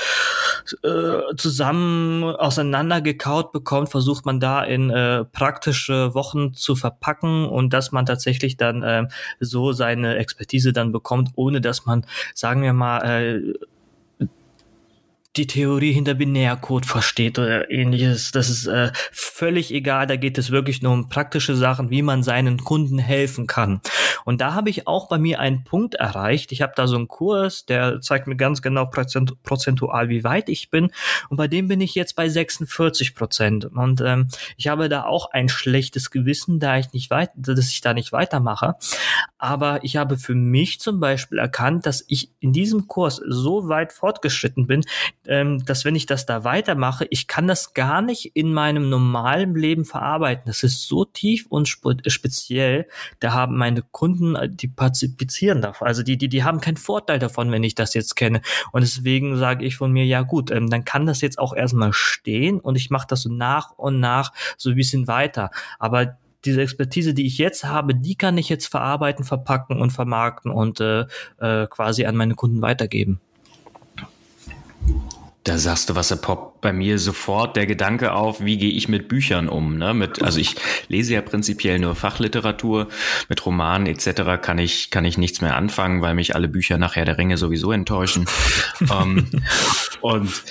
äh, 0.82 1.34
zusammen 1.36 2.24
auseinandergekaut 2.24 3.52
bekommt, 3.52 3.88
versucht 3.88 4.26
man 4.26 4.40
da 4.40 4.62
in 4.62 4.90
äh, 4.90 5.24
praktische 5.24 6.14
Wochen 6.14 6.54
zu 6.54 6.76
verpacken 6.76 7.46
und 7.46 7.72
dass 7.72 7.92
man 7.92 8.06
tatsächlich 8.06 8.56
dann 8.56 8.82
äh, 8.82 9.06
so 9.40 9.72
seine 9.72 10.16
Expertise 10.16 10.72
dann 10.72 10.92
bekommt, 10.92 11.30
ohne 11.36 11.60
dass 11.60 11.86
man, 11.86 12.04
sagen 12.34 12.62
wir 12.62 12.72
mal, 12.72 12.98
äh, 12.98 13.54
die 15.36 15.46
Theorie 15.46 15.92
hinter 15.92 16.14
Binärcode 16.14 16.86
versteht 16.86 17.38
oder 17.38 17.70
ähnliches. 17.70 18.32
Das 18.32 18.48
ist 18.48 18.66
äh, 18.66 18.90
völlig 19.12 19.72
egal. 19.72 20.06
Da 20.06 20.16
geht 20.16 20.38
es 20.38 20.50
wirklich 20.50 20.82
nur 20.82 20.92
um 20.92 21.08
praktische 21.08 21.54
Sachen, 21.54 21.90
wie 21.90 22.02
man 22.02 22.22
seinen 22.22 22.58
Kunden 22.58 22.98
helfen 22.98 23.46
kann. 23.46 23.80
Und 24.24 24.40
da 24.40 24.54
habe 24.54 24.70
ich 24.70 24.86
auch 24.86 25.08
bei 25.08 25.18
mir 25.18 25.40
einen 25.40 25.64
Punkt 25.64 25.94
erreicht. 25.94 26.52
Ich 26.52 26.62
habe 26.62 26.72
da 26.74 26.86
so 26.86 26.96
einen 26.96 27.08
Kurs, 27.08 27.66
der 27.66 28.00
zeigt 28.00 28.26
mir 28.26 28.36
ganz 28.36 28.62
genau 28.62 28.86
prozentual, 28.86 30.08
wie 30.08 30.24
weit 30.24 30.48
ich 30.48 30.70
bin. 30.70 30.90
Und 31.28 31.36
bei 31.36 31.48
dem 31.48 31.68
bin 31.68 31.80
ich 31.80 31.94
jetzt 31.94 32.16
bei 32.16 32.28
46 32.28 33.14
Prozent. 33.14 33.66
Und 33.66 34.00
ähm, 34.00 34.28
ich 34.56 34.68
habe 34.68 34.88
da 34.88 35.04
auch 35.04 35.30
ein 35.32 35.48
schlechtes 35.48 36.10
Gewissen, 36.10 36.60
da 36.60 36.78
ich 36.78 36.92
nicht 36.92 37.10
weit, 37.10 37.30
dass 37.36 37.70
ich 37.70 37.80
da 37.80 37.94
nicht 37.94 38.12
weitermache. 38.12 38.74
Aber 39.38 39.84
ich 39.84 39.96
habe 39.96 40.16
für 40.16 40.34
mich 40.34 40.80
zum 40.80 40.98
Beispiel 40.98 41.38
erkannt, 41.38 41.86
dass 41.86 42.04
ich 42.08 42.30
in 42.40 42.52
diesem 42.52 42.86
Kurs 42.88 43.20
so 43.26 43.68
weit 43.68 43.92
fortgeschritten 43.92 44.66
bin, 44.66 44.82
ähm, 45.28 45.64
dass 45.64 45.84
wenn 45.84 45.94
ich 45.94 46.06
das 46.06 46.26
da 46.26 46.44
weitermache, 46.44 47.06
ich 47.10 47.26
kann 47.26 47.46
das 47.46 47.74
gar 47.74 48.02
nicht 48.02 48.36
in 48.36 48.52
meinem 48.52 48.88
normalen 48.88 49.54
Leben 49.54 49.84
verarbeiten. 49.84 50.44
Das 50.46 50.62
ist 50.62 50.86
so 50.86 51.04
tief 51.04 51.46
und 51.48 51.68
speziell. 51.68 52.86
Da 53.20 53.32
haben 53.32 53.56
meine 53.56 53.82
Kunden, 53.82 54.36
äh, 54.36 54.48
die 54.48 54.68
partizipieren 54.68 55.62
davon. 55.62 55.88
Also 55.88 56.02
die, 56.02 56.16
die, 56.16 56.28
die 56.28 56.44
haben 56.44 56.60
keinen 56.60 56.76
Vorteil 56.76 57.18
davon, 57.18 57.50
wenn 57.50 57.64
ich 57.64 57.74
das 57.74 57.94
jetzt 57.94 58.16
kenne. 58.16 58.40
Und 58.72 58.82
deswegen 58.82 59.36
sage 59.36 59.64
ich 59.64 59.76
von 59.76 59.92
mir, 59.92 60.04
ja 60.04 60.22
gut, 60.22 60.50
ähm, 60.50 60.70
dann 60.70 60.84
kann 60.84 61.06
das 61.06 61.20
jetzt 61.20 61.38
auch 61.38 61.54
erstmal 61.54 61.92
stehen 61.92 62.60
und 62.60 62.76
ich 62.76 62.90
mache 62.90 63.06
das 63.08 63.22
so 63.22 63.30
nach 63.30 63.72
und 63.72 64.00
nach 64.00 64.32
so 64.56 64.70
ein 64.70 64.76
bisschen 64.76 65.06
weiter. 65.06 65.50
Aber 65.78 66.18
diese 66.44 66.62
Expertise, 66.62 67.12
die 67.12 67.26
ich 67.26 67.38
jetzt 67.38 67.64
habe, 67.64 67.94
die 67.94 68.16
kann 68.16 68.38
ich 68.38 68.48
jetzt 68.48 68.66
verarbeiten, 68.66 69.24
verpacken 69.24 69.80
und 69.80 69.90
vermarkten 69.90 70.50
und 70.50 70.80
äh, 70.80 71.06
äh, 71.38 71.66
quasi 71.66 72.06
an 72.06 72.16
meine 72.16 72.34
Kunden 72.34 72.62
weitergeben. 72.62 73.20
Da 75.46 75.58
sagst 75.58 75.88
du 75.88 75.94
was, 75.94 76.08
da 76.08 76.16
poppt 76.16 76.60
bei 76.60 76.72
mir 76.72 76.98
sofort 76.98 77.54
der 77.54 77.66
Gedanke 77.66 78.14
auf, 78.14 78.44
wie 78.44 78.58
gehe 78.58 78.72
ich 78.72 78.88
mit 78.88 79.06
Büchern 79.06 79.48
um? 79.48 79.78
Ne? 79.78 79.94
Mit, 79.94 80.20
also 80.20 80.40
ich 80.40 80.56
lese 80.88 81.14
ja 81.14 81.22
prinzipiell 81.22 81.78
nur 81.78 81.94
Fachliteratur, 81.94 82.88
mit 83.28 83.46
Romanen 83.46 83.86
etc. 83.86 84.42
kann 84.42 84.58
ich, 84.58 84.90
kann 84.90 85.04
ich 85.04 85.18
nichts 85.18 85.40
mehr 85.42 85.54
anfangen, 85.54 86.02
weil 86.02 86.14
mich 86.14 86.34
alle 86.34 86.48
Bücher 86.48 86.78
nachher 86.78 87.04
der 87.04 87.16
Ringe 87.16 87.38
sowieso 87.38 87.70
enttäuschen. 87.70 88.26
um, 88.80 88.90
ähm, 88.90 89.30
und 90.00 90.42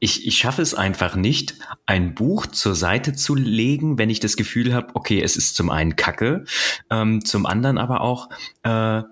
ich, 0.00 0.26
ich 0.26 0.38
schaffe 0.38 0.60
es 0.60 0.74
einfach 0.74 1.14
nicht, 1.14 1.54
ein 1.86 2.14
Buch 2.14 2.46
zur 2.46 2.74
Seite 2.74 3.12
zu 3.12 3.36
legen, 3.36 3.96
wenn 3.96 4.10
ich 4.10 4.18
das 4.18 4.36
Gefühl 4.36 4.74
habe, 4.74 4.88
okay, 4.94 5.22
es 5.22 5.36
ist 5.36 5.54
zum 5.54 5.70
einen 5.70 5.94
Kacke, 5.94 6.46
ähm, 6.90 7.24
zum 7.24 7.46
anderen 7.46 7.78
aber 7.78 8.00
auch, 8.00 8.28
äh, 8.64 9.02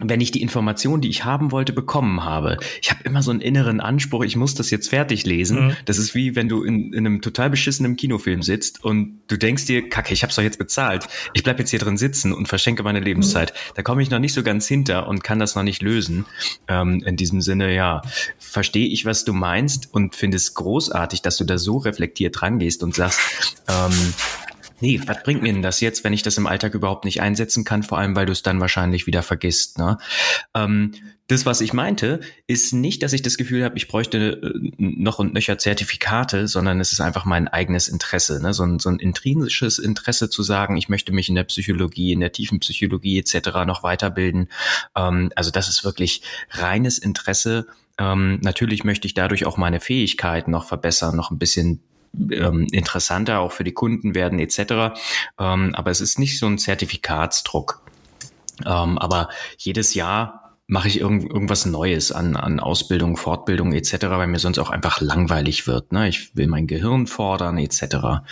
wenn 0.00 0.20
ich 0.20 0.30
die 0.30 0.42
Information, 0.42 1.00
die 1.00 1.08
ich 1.08 1.24
haben 1.24 1.50
wollte, 1.50 1.72
bekommen 1.72 2.24
habe. 2.24 2.58
Ich 2.80 2.90
habe 2.90 3.02
immer 3.04 3.22
so 3.22 3.30
einen 3.30 3.40
inneren 3.40 3.80
Anspruch, 3.80 4.22
ich 4.24 4.36
muss 4.36 4.54
das 4.54 4.70
jetzt 4.70 4.88
fertig 4.88 5.26
lesen. 5.26 5.66
Mhm. 5.66 5.76
Das 5.86 5.98
ist 5.98 6.14
wie 6.14 6.36
wenn 6.36 6.48
du 6.48 6.62
in, 6.62 6.92
in, 6.92 7.06
einem 7.06 7.20
total 7.20 7.50
beschissenen 7.50 7.96
Kinofilm 7.96 8.42
sitzt 8.42 8.84
und 8.84 9.20
du 9.26 9.36
denkst 9.36 9.66
dir, 9.66 9.88
kacke, 9.88 10.12
ich 10.12 10.22
habe 10.22 10.32
doch 10.32 10.42
jetzt 10.42 10.58
bezahlt. 10.58 11.08
Ich 11.34 11.42
bleib 11.42 11.58
jetzt 11.58 11.70
hier 11.70 11.80
drin 11.80 11.96
sitzen 11.96 12.32
und 12.32 12.46
verschenke 12.48 12.82
meine 12.82 13.00
Lebenszeit. 13.00 13.52
Mhm. 13.52 13.72
Da 13.74 13.82
komme 13.82 14.02
ich 14.02 14.10
noch 14.10 14.20
nicht 14.20 14.34
so 14.34 14.42
ganz 14.42 14.68
hinter 14.68 15.08
und 15.08 15.24
kann 15.24 15.38
das 15.38 15.54
noch 15.56 15.64
nicht 15.64 15.82
lösen. 15.82 16.26
Ähm, 16.68 17.02
in 17.04 17.16
diesem 17.16 17.40
Sinne, 17.40 17.74
ja, 17.74 18.02
verstehe 18.38 18.86
ich, 18.86 19.04
was 19.04 19.24
du 19.24 19.32
meinst 19.32 19.92
und 19.92 20.14
finde 20.14 20.36
es 20.36 20.54
großartig, 20.54 21.22
dass 21.22 21.36
du 21.36 21.44
da 21.44 21.58
so 21.58 21.78
reflektiert 21.78 22.40
rangehst 22.40 22.82
und 22.82 22.94
sagst, 22.94 23.20
ähm, 23.68 24.14
nee, 24.80 25.00
was 25.06 25.22
bringt 25.22 25.42
mir 25.42 25.52
denn 25.52 25.62
das 25.62 25.80
jetzt, 25.80 26.04
wenn 26.04 26.12
ich 26.12 26.22
das 26.22 26.36
im 26.38 26.46
Alltag 26.46 26.74
überhaupt 26.74 27.04
nicht 27.04 27.20
einsetzen 27.20 27.64
kann, 27.64 27.82
vor 27.82 27.98
allem 27.98 28.16
weil 28.16 28.26
du 28.26 28.32
es 28.32 28.42
dann 28.42 28.60
wahrscheinlich 28.60 29.06
wieder 29.06 29.22
vergisst. 29.22 29.78
Ne? 29.78 29.98
Ähm, 30.54 30.92
das, 31.26 31.44
was 31.44 31.60
ich 31.60 31.72
meinte, 31.72 32.20
ist 32.46 32.72
nicht, 32.72 33.02
dass 33.02 33.12
ich 33.12 33.20
das 33.20 33.36
Gefühl 33.36 33.62
habe, 33.62 33.76
ich 33.76 33.88
bräuchte 33.88 34.40
äh, 34.42 34.70
noch 34.78 35.18
und 35.18 35.34
nöcher 35.34 35.58
Zertifikate, 35.58 36.48
sondern 36.48 36.80
es 36.80 36.92
ist 36.92 37.00
einfach 37.00 37.24
mein 37.24 37.48
eigenes 37.48 37.88
Interesse, 37.88 38.42
ne? 38.42 38.54
so, 38.54 38.64
ein, 38.64 38.78
so 38.78 38.88
ein 38.88 38.98
intrinsisches 38.98 39.78
Interesse 39.78 40.30
zu 40.30 40.42
sagen, 40.42 40.76
ich 40.76 40.88
möchte 40.88 41.12
mich 41.12 41.28
in 41.28 41.34
der 41.34 41.44
Psychologie, 41.44 42.12
in 42.12 42.20
der 42.20 42.32
tiefen 42.32 42.60
Psychologie 42.60 43.18
etc. 43.18 43.66
noch 43.66 43.82
weiterbilden. 43.82 44.48
Ähm, 44.96 45.30
also 45.34 45.50
das 45.50 45.68
ist 45.68 45.84
wirklich 45.84 46.22
reines 46.50 46.98
Interesse. 46.98 47.66
Ähm, 47.98 48.38
natürlich 48.42 48.84
möchte 48.84 49.06
ich 49.06 49.14
dadurch 49.14 49.44
auch 49.44 49.56
meine 49.56 49.80
Fähigkeiten 49.80 50.50
noch 50.50 50.66
verbessern, 50.66 51.16
noch 51.16 51.30
ein 51.30 51.38
bisschen 51.38 51.80
ähm, 52.32 52.66
interessanter 52.72 53.40
auch 53.40 53.52
für 53.52 53.64
die 53.64 53.72
Kunden 53.72 54.14
werden 54.14 54.38
etc. 54.38 54.98
Ähm, 55.38 55.74
aber 55.74 55.90
es 55.90 56.00
ist 56.00 56.18
nicht 56.18 56.38
so 56.38 56.46
ein 56.46 56.58
Zertifikatsdruck. 56.58 57.82
Ähm, 58.66 58.98
aber 58.98 59.28
jedes 59.56 59.94
Jahr 59.94 60.48
mache 60.66 60.88
ich 60.88 61.00
irgend, 61.00 61.24
irgendwas 61.24 61.64
Neues 61.64 62.12
an, 62.12 62.36
an 62.36 62.60
Ausbildung, 62.60 63.16
Fortbildung 63.16 63.72
etc., 63.72 63.94
weil 64.02 64.26
mir 64.26 64.38
sonst 64.38 64.58
auch 64.58 64.70
einfach 64.70 65.00
langweilig 65.00 65.66
wird. 65.66 65.92
Ne? 65.92 66.08
Ich 66.08 66.36
will 66.36 66.46
mein 66.46 66.66
Gehirn 66.66 67.06
fordern 67.06 67.56
etc. 67.56 68.22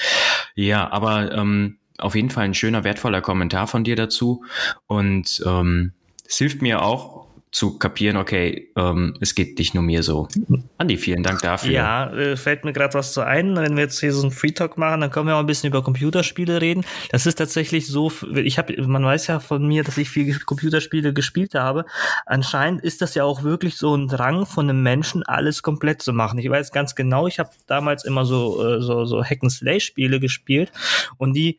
Ja, 0.55 0.91
aber 0.91 1.33
ähm, 1.33 1.79
auf 1.99 2.15
jeden 2.15 2.31
Fall 2.31 2.45
ein 2.45 2.55
schöner, 2.55 2.85
wertvoller 2.85 3.23
Kommentar 3.23 3.67
von 3.67 3.85
dir 3.85 3.97
dazu. 3.97 4.45
Und 4.87 5.43
ähm, 5.47 5.93
es 6.29 6.37
hilft 6.37 6.61
mir 6.61 6.83
auch, 6.83 7.26
zu 7.57 7.79
kapieren, 7.79 8.19
okay, 8.19 8.71
ähm, 8.77 9.17
es 9.23 9.35
geht 9.35 9.59
nicht 9.59 9.73
nur 9.73 9.83
mir 9.83 10.03
so. 10.03 10.29
Andi, 10.77 10.99
vielen 10.99 11.23
Dank 11.23 11.41
dafür. 11.41 11.71
Ja, 11.71 12.13
äh, 12.13 12.37
fällt 12.37 12.67
mir 12.67 12.75
gerade 12.75 12.93
was 12.93 13.15
zu 13.15 13.23
ein. 13.23 13.57
Wenn 13.57 13.77
wir 13.77 13.85
jetzt 13.85 13.99
hier 13.99 14.13
so 14.13 14.21
einen 14.21 14.31
Free 14.31 14.51
Talk 14.51 14.77
machen, 14.77 15.01
dann 15.01 15.11
können 15.11 15.27
wir 15.27 15.37
auch 15.37 15.41
ein 15.41 15.47
bisschen 15.47 15.71
über 15.71 15.83
Computerspiele 15.83 16.61
reden. 16.61 16.85
Das 17.13 17.25
ist 17.25 17.37
tatsächlich 17.37 17.87
so, 17.87 18.13
ich 18.35 18.59
habe, 18.59 18.87
man 18.87 19.03
weiß 19.03 19.29
ja 19.29 19.41
von 19.41 19.67
mir, 19.67 19.85
dass 19.85 19.97
ich 19.97 20.11
viel 20.11 20.39
Computerspiele 20.39 21.15
gespielt 21.15 21.55
habe. 21.55 21.87
Anscheinend 22.27 22.85
ist 22.85 23.01
das 23.01 23.15
ja 23.15 23.25
auch 23.25 23.43
wirklich 23.43 23.79
so 23.79 23.97
ein 23.97 24.07
Drang 24.07 24.45
von 24.45 24.69
einem 24.69 24.83
Menschen, 24.83 25.23
alles 25.23 25.63
komplett 25.63 26.03
zu 26.03 26.13
machen. 26.13 26.39
Ich 26.39 26.51
weiß 26.51 26.73
ganz 26.73 26.95
genau, 26.95 27.27
ich 27.27 27.39
habe 27.39 27.49
damals 27.67 28.05
immer 28.05 28.27
so, 28.27 28.63
äh, 28.63 28.83
so, 28.83 29.07
so 29.07 29.25
Hack-and-Slay-Spiele 29.25 30.21
gespielt 30.21 30.73
und 31.17 31.33
die 31.33 31.59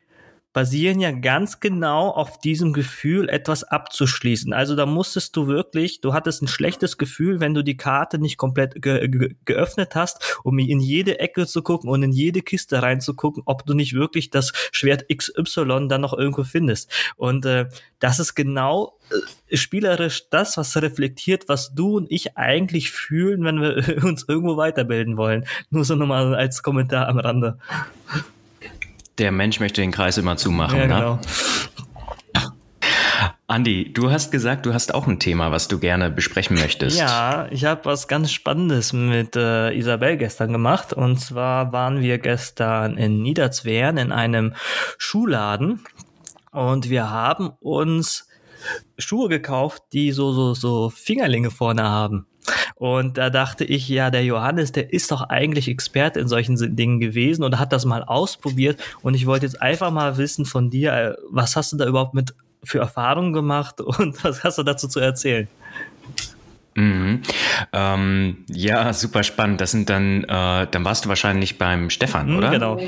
basieren 0.58 1.00
ja 1.00 1.12
ganz 1.12 1.60
genau 1.60 2.10
auf 2.10 2.40
diesem 2.40 2.74
Gefühl, 2.74 3.30
etwas 3.30 3.64
abzuschließen. 3.64 4.54
Also 4.54 4.76
da 4.76 4.88
musstest 4.88 5.36
du 5.36 5.46
wirklich, 5.46 6.02
du 6.02 6.16
hattest 6.16 6.42
ein 6.42 6.48
schlechtes 6.48 6.98
Gefühl, 6.98 7.40
wenn 7.40 7.54
du 7.54 7.64
die 7.64 7.78
Karte 7.78 8.18
nicht 8.18 8.38
komplett 8.38 8.82
ge 8.82 9.08
ge 9.08 9.36
geöffnet 9.46 9.94
hast, 9.94 10.40
um 10.44 10.58
in 10.58 10.80
jede 10.80 11.20
Ecke 11.20 11.46
zu 11.46 11.62
gucken 11.62 11.92
und 11.92 12.02
in 12.02 12.12
jede 12.12 12.42
Kiste 12.42 12.82
reinzugucken, 12.82 13.44
ob 13.46 13.68
du 13.68 13.76
nicht 13.76 13.94
wirklich 13.94 14.32
das 14.32 14.52
Schwert 14.72 15.06
XY 15.16 15.90
dann 15.90 16.02
noch 16.02 16.18
irgendwo 16.18 16.44
findest. 16.44 16.92
Und 17.18 17.46
äh, 17.46 17.70
das 18.00 18.18
ist 18.18 18.34
genau 18.34 18.98
äh, 19.52 19.58
spielerisch 19.58 20.28
das, 20.32 20.58
was 20.58 20.76
reflektiert, 20.76 21.50
was 21.50 21.76
du 21.76 21.98
und 21.98 22.12
ich 22.12 22.36
eigentlich 22.36 22.90
fühlen, 22.90 23.44
wenn 23.44 23.62
wir 23.62 24.04
uns 24.04 24.26
irgendwo 24.28 24.58
weiterbilden 24.58 25.18
wollen. 25.18 25.46
Nur 25.70 25.86
so 25.86 25.94
nochmal 25.94 26.34
als 26.34 26.64
Kommentar 26.64 27.08
am 27.10 27.20
Rande 27.20 27.60
der 29.18 29.32
Mensch 29.32 29.60
möchte 29.60 29.82
den 29.82 29.92
Kreis 29.92 30.18
immer 30.18 30.38
zumachen. 30.38 30.78
Ja, 30.78 30.88
ne? 30.88 30.94
genau. 30.94 31.20
Andi, 33.50 33.94
du 33.94 34.12
hast 34.12 34.32
gesagt, 34.32 34.66
du 34.66 34.74
hast 34.74 34.94
auch 34.94 35.08
ein 35.08 35.20
Thema, 35.20 35.54
was 35.54 35.70
du 35.70 35.80
gerne 35.80 36.10
besprechen 36.10 36.58
möchtest. 36.58 37.00
Ja, 37.00 37.48
ich 37.50 37.64
habe 37.64 37.86
was 37.86 38.10
ganz 38.10 38.30
Spannendes 38.30 38.92
mit 38.92 39.38
äh, 39.38 39.72
Isabel 39.72 40.18
gestern 40.18 40.52
gemacht. 40.52 40.92
Und 40.92 41.18
zwar 41.18 41.72
waren 41.72 42.02
wir 42.02 42.18
gestern 42.18 42.98
in 42.98 43.22
Niederzweren 43.22 43.96
in 43.98 44.12
einem 44.12 44.54
Schuhladen 44.98 45.86
und 46.52 46.90
wir 46.90 47.10
haben 47.10 47.52
uns 47.62 48.28
Schuhe 48.98 49.30
gekauft, 49.30 49.82
die 49.94 50.12
so 50.12 50.34
so 50.34 50.54
so 50.54 50.90
Fingerlinge 50.90 51.50
vorne 51.50 51.84
haben. 51.84 52.28
Und 52.80 53.18
da 53.18 53.32
dachte 53.32 53.64
ich, 53.66 53.90
ja, 53.90 54.12
der 54.12 54.24
Johannes, 54.24 54.72
der 54.72 54.94
ist 54.94 55.12
doch 55.12 55.24
eigentlich 55.30 55.68
Experte 55.68 56.20
in 56.20 56.28
solchen 56.28 56.76
Dingen 56.76 57.00
gewesen 57.00 57.44
und 57.44 57.58
hat 57.58 57.74
das 57.74 57.86
mal 57.86 58.04
ausprobiert. 58.04 58.80
Und 59.02 59.16
ich 59.16 59.26
wollte 59.26 59.48
jetzt 59.48 59.62
einfach 59.62 59.90
mal 59.90 60.18
wissen 60.18 60.46
von 60.46 60.70
dir, 60.70 60.94
äh, 60.94 61.14
was 61.30 61.56
hast 61.56 61.74
du 61.74 61.78
da 61.78 61.88
überhaupt 61.88 62.14
mit 62.14 62.36
für 62.64 62.80
Erfahrungen 62.80 63.34
gemacht 63.34 63.82
und 63.82 64.24
was 64.24 64.44
hast 64.44 64.60
du 64.60 64.64
dazu 64.64 64.88
zu 64.88 65.00
erzählen? 65.00 65.48
Mhm. 66.76 67.24
Ähm, 67.74 68.46
ja, 68.50 68.94
super 68.94 69.24
spannend. 69.24 69.60
Das 69.60 69.72
sind 69.72 69.90
dann, 69.90 70.24
äh, 70.26 70.68
dann 70.70 70.86
warst 70.86 71.06
du 71.06 71.10
wahrscheinlich 71.10 71.58
beim 71.58 71.90
Stefan, 71.90 72.30
mhm, 72.30 72.38
oder? 72.38 72.52
Genau. 72.52 72.80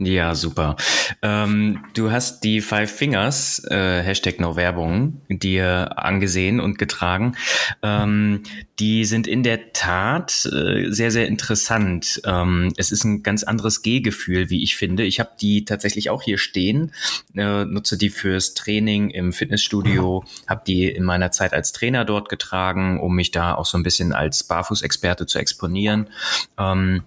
Ja, 0.00 0.36
super. 0.36 0.76
Ähm, 1.22 1.84
du 1.94 2.12
hast 2.12 2.44
die 2.44 2.60
Five 2.60 2.88
Fingers, 2.88 3.64
äh, 3.68 4.00
Hashtag 4.00 4.38
No 4.38 4.54
Werbung, 4.54 5.22
dir 5.28 5.98
angesehen 5.98 6.60
und 6.60 6.78
getragen. 6.78 7.34
Ähm, 7.82 8.44
die 8.78 9.04
sind 9.04 9.26
in 9.26 9.42
der 9.42 9.72
Tat 9.72 10.48
äh, 10.52 10.92
sehr, 10.92 11.10
sehr 11.10 11.26
interessant. 11.26 12.22
Ähm, 12.24 12.72
es 12.76 12.92
ist 12.92 13.02
ein 13.02 13.24
ganz 13.24 13.42
anderes 13.42 13.82
Gehgefühl, 13.82 14.50
wie 14.50 14.62
ich 14.62 14.76
finde. 14.76 15.02
Ich 15.02 15.18
habe 15.18 15.30
die 15.40 15.64
tatsächlich 15.64 16.10
auch 16.10 16.22
hier 16.22 16.38
stehen, 16.38 16.92
äh, 17.34 17.64
nutze 17.64 17.98
die 17.98 18.10
fürs 18.10 18.54
Training 18.54 19.10
im 19.10 19.32
Fitnessstudio, 19.32 20.22
habe 20.46 20.62
die 20.64 20.86
in 20.86 21.02
meiner 21.02 21.32
Zeit 21.32 21.52
als 21.52 21.72
Trainer 21.72 22.04
dort 22.04 22.28
getragen, 22.28 23.00
um 23.00 23.16
mich 23.16 23.32
da 23.32 23.56
auch 23.56 23.66
so 23.66 23.76
ein 23.76 23.82
bisschen 23.82 24.12
als 24.12 24.44
Barfußexperte 24.44 25.26
zu 25.26 25.40
exponieren. 25.40 26.08
Ähm, 26.56 27.02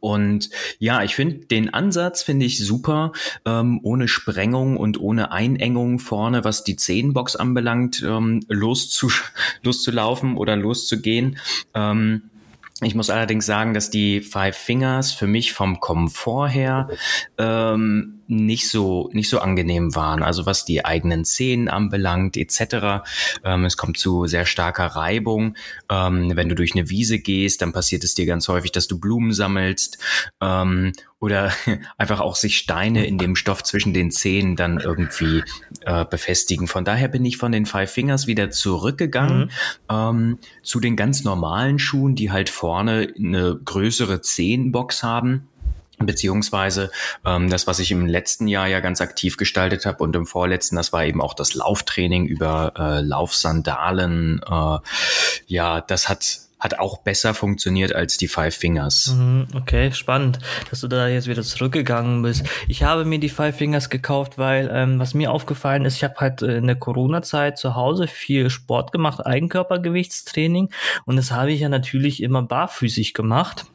und 0.00 0.50
ja, 0.78 1.02
ich 1.02 1.14
finde 1.14 1.46
den 1.46 1.72
Ansatz 1.72 2.22
finde 2.22 2.46
ich 2.46 2.58
super, 2.58 3.12
ähm, 3.44 3.80
ohne 3.82 4.08
Sprengung 4.08 4.76
und 4.76 5.00
ohne 5.00 5.32
Einengung 5.32 5.98
vorne, 5.98 6.44
was 6.44 6.64
die 6.64 6.76
Zehenbox 6.76 7.36
anbelangt, 7.36 8.02
ähm, 8.06 8.44
loszu 8.48 9.10
loszulaufen 9.62 10.36
oder 10.36 10.56
loszugehen. 10.56 11.38
Ähm, 11.74 12.30
ich 12.82 12.94
muss 12.94 13.08
allerdings 13.08 13.46
sagen, 13.46 13.72
dass 13.72 13.90
die 13.90 14.20
Five 14.20 14.56
Fingers 14.56 15.12
für 15.12 15.26
mich 15.26 15.52
vom 15.52 15.80
Komfort 15.80 16.48
her 16.48 16.88
ähm, 17.38 18.20
nicht 18.26 18.68
so 18.68 19.10
nicht 19.12 19.28
so 19.28 19.40
angenehm 19.40 19.94
waren. 19.94 20.22
Also 20.22 20.46
was 20.46 20.64
die 20.64 20.84
eigenen 20.84 21.24
Zehen 21.24 21.68
anbelangt 21.68 22.36
etc. 22.36 23.04
Ähm, 23.44 23.64
es 23.64 23.76
kommt 23.76 23.98
zu 23.98 24.26
sehr 24.26 24.46
starker 24.46 24.86
Reibung. 24.86 25.56
Ähm, 25.90 26.32
wenn 26.34 26.48
du 26.48 26.54
durch 26.54 26.74
eine 26.74 26.88
Wiese 26.88 27.18
gehst, 27.18 27.62
dann 27.62 27.72
passiert 27.72 28.04
es 28.04 28.14
dir 28.14 28.26
ganz 28.26 28.48
häufig, 28.48 28.72
dass 28.72 28.86
du 28.86 28.98
Blumen 28.98 29.32
sammelst 29.32 29.98
ähm, 30.40 30.92
oder 31.20 31.52
einfach 31.98 32.20
auch 32.20 32.36
sich 32.36 32.56
Steine 32.56 33.06
in 33.06 33.18
dem 33.18 33.36
Stoff 33.36 33.62
zwischen 33.62 33.94
den 33.94 34.10
Zehen 34.10 34.56
dann 34.56 34.78
irgendwie 34.78 35.42
äh, 35.82 36.04
befestigen. 36.04 36.66
Von 36.66 36.84
daher 36.84 37.08
bin 37.08 37.24
ich 37.24 37.36
von 37.36 37.52
den 37.52 37.66
Five 37.66 37.90
Fingers 37.90 38.26
wieder 38.26 38.50
zurückgegangen 38.50 39.44
mhm. 39.44 39.50
ähm, 39.90 40.38
zu 40.62 40.80
den 40.80 40.96
ganz 40.96 41.24
normalen 41.24 41.78
Schuhen, 41.78 42.14
die 42.14 42.30
halt 42.30 42.48
vorne 42.48 43.12
eine 43.18 43.58
größere 43.64 44.20
Zehenbox 44.20 45.02
haben 45.02 45.48
beziehungsweise 45.98 46.90
ähm, 47.24 47.50
das, 47.50 47.66
was 47.66 47.78
ich 47.78 47.90
im 47.90 48.06
letzten 48.06 48.48
Jahr 48.48 48.66
ja 48.66 48.80
ganz 48.80 49.00
aktiv 49.00 49.36
gestaltet 49.36 49.86
habe 49.86 50.02
und 50.02 50.14
im 50.16 50.26
vorletzten, 50.26 50.76
das 50.76 50.92
war 50.92 51.04
eben 51.04 51.20
auch 51.20 51.34
das 51.34 51.54
Lauftraining 51.54 52.26
über 52.26 52.72
äh, 52.78 53.00
Laufsandalen. 53.00 54.40
Äh, 54.48 54.78
ja, 55.46 55.80
das 55.80 56.08
hat 56.08 56.44
hat 56.64 56.78
auch 56.78 56.98
besser 56.98 57.34
funktioniert 57.34 57.94
als 57.94 58.16
die 58.16 58.26
Five 58.26 58.54
Fingers. 58.54 59.14
Mhm, 59.14 59.48
okay, 59.54 59.92
spannend, 59.92 60.38
dass 60.70 60.80
du 60.80 60.88
da 60.88 61.08
jetzt 61.08 61.28
wieder 61.28 61.42
zurückgegangen 61.42 62.22
bist. 62.22 62.46
Ich 62.68 62.82
habe 62.82 63.04
mir 63.04 63.18
die 63.18 63.28
Five 63.28 63.56
Fingers 63.58 63.90
gekauft, 63.90 64.38
weil 64.38 64.70
ähm, 64.72 64.98
was 64.98 65.12
mir 65.12 65.30
aufgefallen 65.30 65.84
ist, 65.84 65.96
ich 65.96 66.04
habe 66.04 66.14
halt 66.16 66.40
in 66.40 66.66
der 66.66 66.76
Corona-Zeit 66.76 67.58
zu 67.58 67.74
Hause 67.74 68.06
viel 68.06 68.48
Sport 68.48 68.92
gemacht, 68.92 69.24
Eigenkörpergewichtstraining 69.26 70.70
und 71.04 71.16
das 71.16 71.32
habe 71.32 71.52
ich 71.52 71.60
ja 71.60 71.68
natürlich 71.68 72.22
immer 72.22 72.40
barfüßig 72.40 73.12
gemacht. 73.12 73.66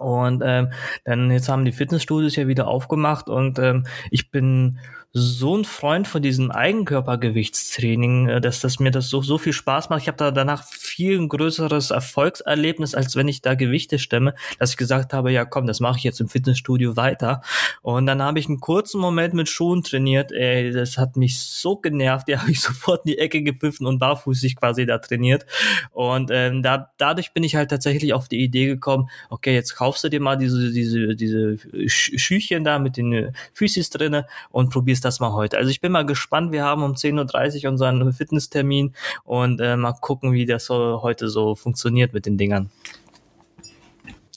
Und 0.00 0.42
ähm, 0.44 0.72
dann 1.04 1.30
jetzt 1.30 1.48
haben 1.48 1.64
die 1.64 1.72
Fitnessstudios 1.72 2.36
ja 2.36 2.48
wieder 2.48 2.68
aufgemacht 2.68 3.28
und 3.28 3.58
ähm, 3.58 3.84
ich 4.10 4.30
bin 4.30 4.78
so 5.12 5.56
ein 5.56 5.64
Freund 5.64 6.06
von 6.06 6.22
diesem 6.22 6.52
Eigenkörpergewichtstraining, 6.52 8.28
äh, 8.28 8.40
dass 8.40 8.60
das 8.60 8.78
mir 8.78 8.92
das 8.92 9.08
so, 9.08 9.22
so 9.22 9.38
viel 9.38 9.52
Spaß 9.52 9.90
macht. 9.90 10.02
Ich 10.02 10.08
habe 10.08 10.16
da 10.16 10.30
danach 10.30 10.62
viel 10.62 11.26
größeres 11.26 11.90
Erfolgserlebnis, 11.90 12.94
als 12.94 13.16
wenn 13.16 13.26
ich 13.26 13.42
da 13.42 13.56
Gewichte 13.56 13.98
stemme, 13.98 14.34
dass 14.60 14.70
ich 14.70 14.76
gesagt 14.76 15.12
habe, 15.12 15.32
ja 15.32 15.44
komm, 15.44 15.66
das 15.66 15.80
mache 15.80 15.98
ich 15.98 16.04
jetzt 16.04 16.20
im 16.20 16.28
Fitnessstudio 16.28 16.96
weiter. 16.96 17.42
Und 17.82 18.06
dann 18.06 18.22
habe 18.22 18.38
ich 18.38 18.46
einen 18.46 18.60
kurzen 18.60 19.00
Moment 19.00 19.34
mit 19.34 19.48
Schuhen 19.48 19.82
trainiert. 19.82 20.30
Ey, 20.30 20.70
das 20.70 20.96
hat 20.96 21.16
mich 21.16 21.40
so 21.40 21.76
genervt. 21.76 22.28
Die 22.28 22.36
habe 22.38 22.52
ich 22.52 22.60
sofort 22.60 23.04
in 23.04 23.12
die 23.12 23.18
Ecke 23.18 23.42
gepfiffen 23.42 23.88
und 23.88 23.98
barfußig 23.98 24.54
quasi 24.54 24.86
da 24.86 24.98
trainiert. 24.98 25.44
Und 25.90 26.30
ähm, 26.32 26.62
da, 26.62 26.92
dadurch 26.98 27.32
bin 27.32 27.42
ich 27.42 27.56
halt 27.56 27.70
tatsächlich 27.70 28.12
auf 28.12 28.28
die 28.28 28.44
Idee 28.44 28.66
gekommen, 28.66 29.10
okay, 29.28 29.54
jetzt 29.54 29.74
kaufst 29.74 30.04
du 30.04 30.08
dir 30.08 30.20
mal 30.20 30.36
diese, 30.36 30.70
diese, 30.70 31.16
diese 31.16 31.56
Schüchchen 31.88 32.62
da 32.62 32.78
mit 32.78 32.96
den 32.96 33.34
Füßis 33.54 33.90
drinne 33.90 34.26
und 34.50 34.70
probierst 34.70 34.99
ist 35.00 35.04
das 35.06 35.18
mal 35.18 35.32
heute. 35.32 35.56
Also 35.56 35.70
ich 35.70 35.80
bin 35.80 35.92
mal 35.92 36.04
gespannt. 36.04 36.52
Wir 36.52 36.62
haben 36.62 36.82
um 36.82 36.92
10.30 36.92 37.64
Uhr 37.64 37.70
unseren 37.70 38.12
Fitnesstermin 38.12 38.94
und 39.24 39.58
äh, 39.60 39.76
mal 39.76 39.92
gucken, 39.92 40.32
wie 40.32 40.44
das 40.44 40.66
so 40.66 41.00
heute 41.02 41.30
so 41.30 41.54
funktioniert 41.54 42.12
mit 42.12 42.26
den 42.26 42.36
Dingern. 42.36 42.70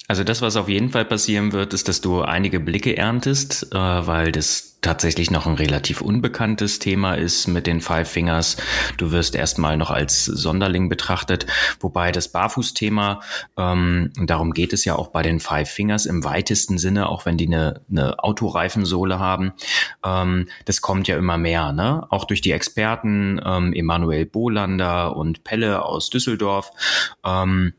Also 0.08 0.24
das, 0.24 0.42
was 0.42 0.58
auf 0.58 0.68
jeden 0.68 0.90
Fall 0.90 1.06
passieren 1.06 1.54
wird, 1.54 1.74
ist, 1.74 1.88
dass 1.88 2.02
du 2.02 2.22
einige 2.22 2.60
Blicke 2.60 2.98
erntest, 2.98 3.74
äh, 3.74 3.78
weil 3.78 4.32
das 4.32 4.74
tatsächlich 4.84 5.32
noch 5.32 5.48
ein 5.48 5.56
relativ 5.56 6.02
unbekanntes 6.02 6.78
Thema 6.80 7.16
ist 7.16 7.48
mit 7.48 7.68
den 7.68 7.82
Five 7.82 8.10
Fingers. 8.10 8.58
Du 8.98 9.12
wirst 9.12 9.34
erstmal 9.34 9.78
noch 9.78 9.92
als 9.92 10.26
Sonderling 10.26 10.90
betrachtet, 10.90 11.48
wobei 11.80 12.12
das 12.12 12.28
Barfußthema, 12.28 13.22
ähm, 13.58 14.12
darum 14.18 14.52
geht 14.52 14.74
es 14.74 14.84
ja 14.84 14.96
auch 14.96 15.08
bei 15.08 15.22
den 15.22 15.40
Five 15.40 15.70
Fingers 15.70 16.06
im 16.06 16.24
weitesten 16.26 16.78
Sinne, 16.78 17.08
auch 17.08 17.26
wenn 17.26 17.38
die 17.38 17.48
eine, 17.48 17.82
eine 17.90 18.22
Autoreifensohle 18.22 19.20
haben, 19.20 19.54
ähm, 20.06 20.50
das 20.66 20.82
kommt 20.82 21.08
ja 21.08 21.18
immer 21.18 21.38
mehr, 21.38 21.72
ne? 21.72 22.06
Auch 22.10 22.26
durch 22.26 22.42
die 22.42 22.52
Experten, 22.52 23.40
ähm, 23.44 23.72
Emanuel 23.72 24.26
Bolander 24.26 25.16
und 25.16 25.46
Pelle 25.46 25.86
aus 25.86 26.10
Düsseldorf. 26.10 26.72
Ähm, 27.26 27.74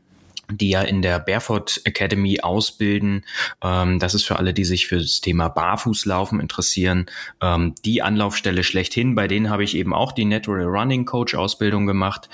die 0.51 0.69
ja 0.69 0.81
in 0.81 1.01
der 1.01 1.19
Barefoot 1.19 1.81
Academy 1.83 2.41
ausbilden. 2.41 3.25
Ähm, 3.61 3.99
das 3.99 4.13
ist 4.13 4.23
für 4.23 4.37
alle, 4.37 4.53
die 4.53 4.65
sich 4.65 4.87
für 4.87 4.97
das 4.97 5.21
Thema 5.21 5.49
Barfußlaufen 5.49 6.39
interessieren, 6.39 7.07
ähm, 7.41 7.75
die 7.83 8.01
Anlaufstelle 8.01 8.63
schlechthin. 8.63 9.15
Bei 9.15 9.27
denen 9.27 9.49
habe 9.49 9.63
ich 9.63 9.75
eben 9.75 9.93
auch 9.93 10.11
die 10.11 10.25
Natural 10.25 10.65
Running 10.65 11.05
Coach 11.05 11.35
Ausbildung 11.35 11.85
gemacht 11.85 12.29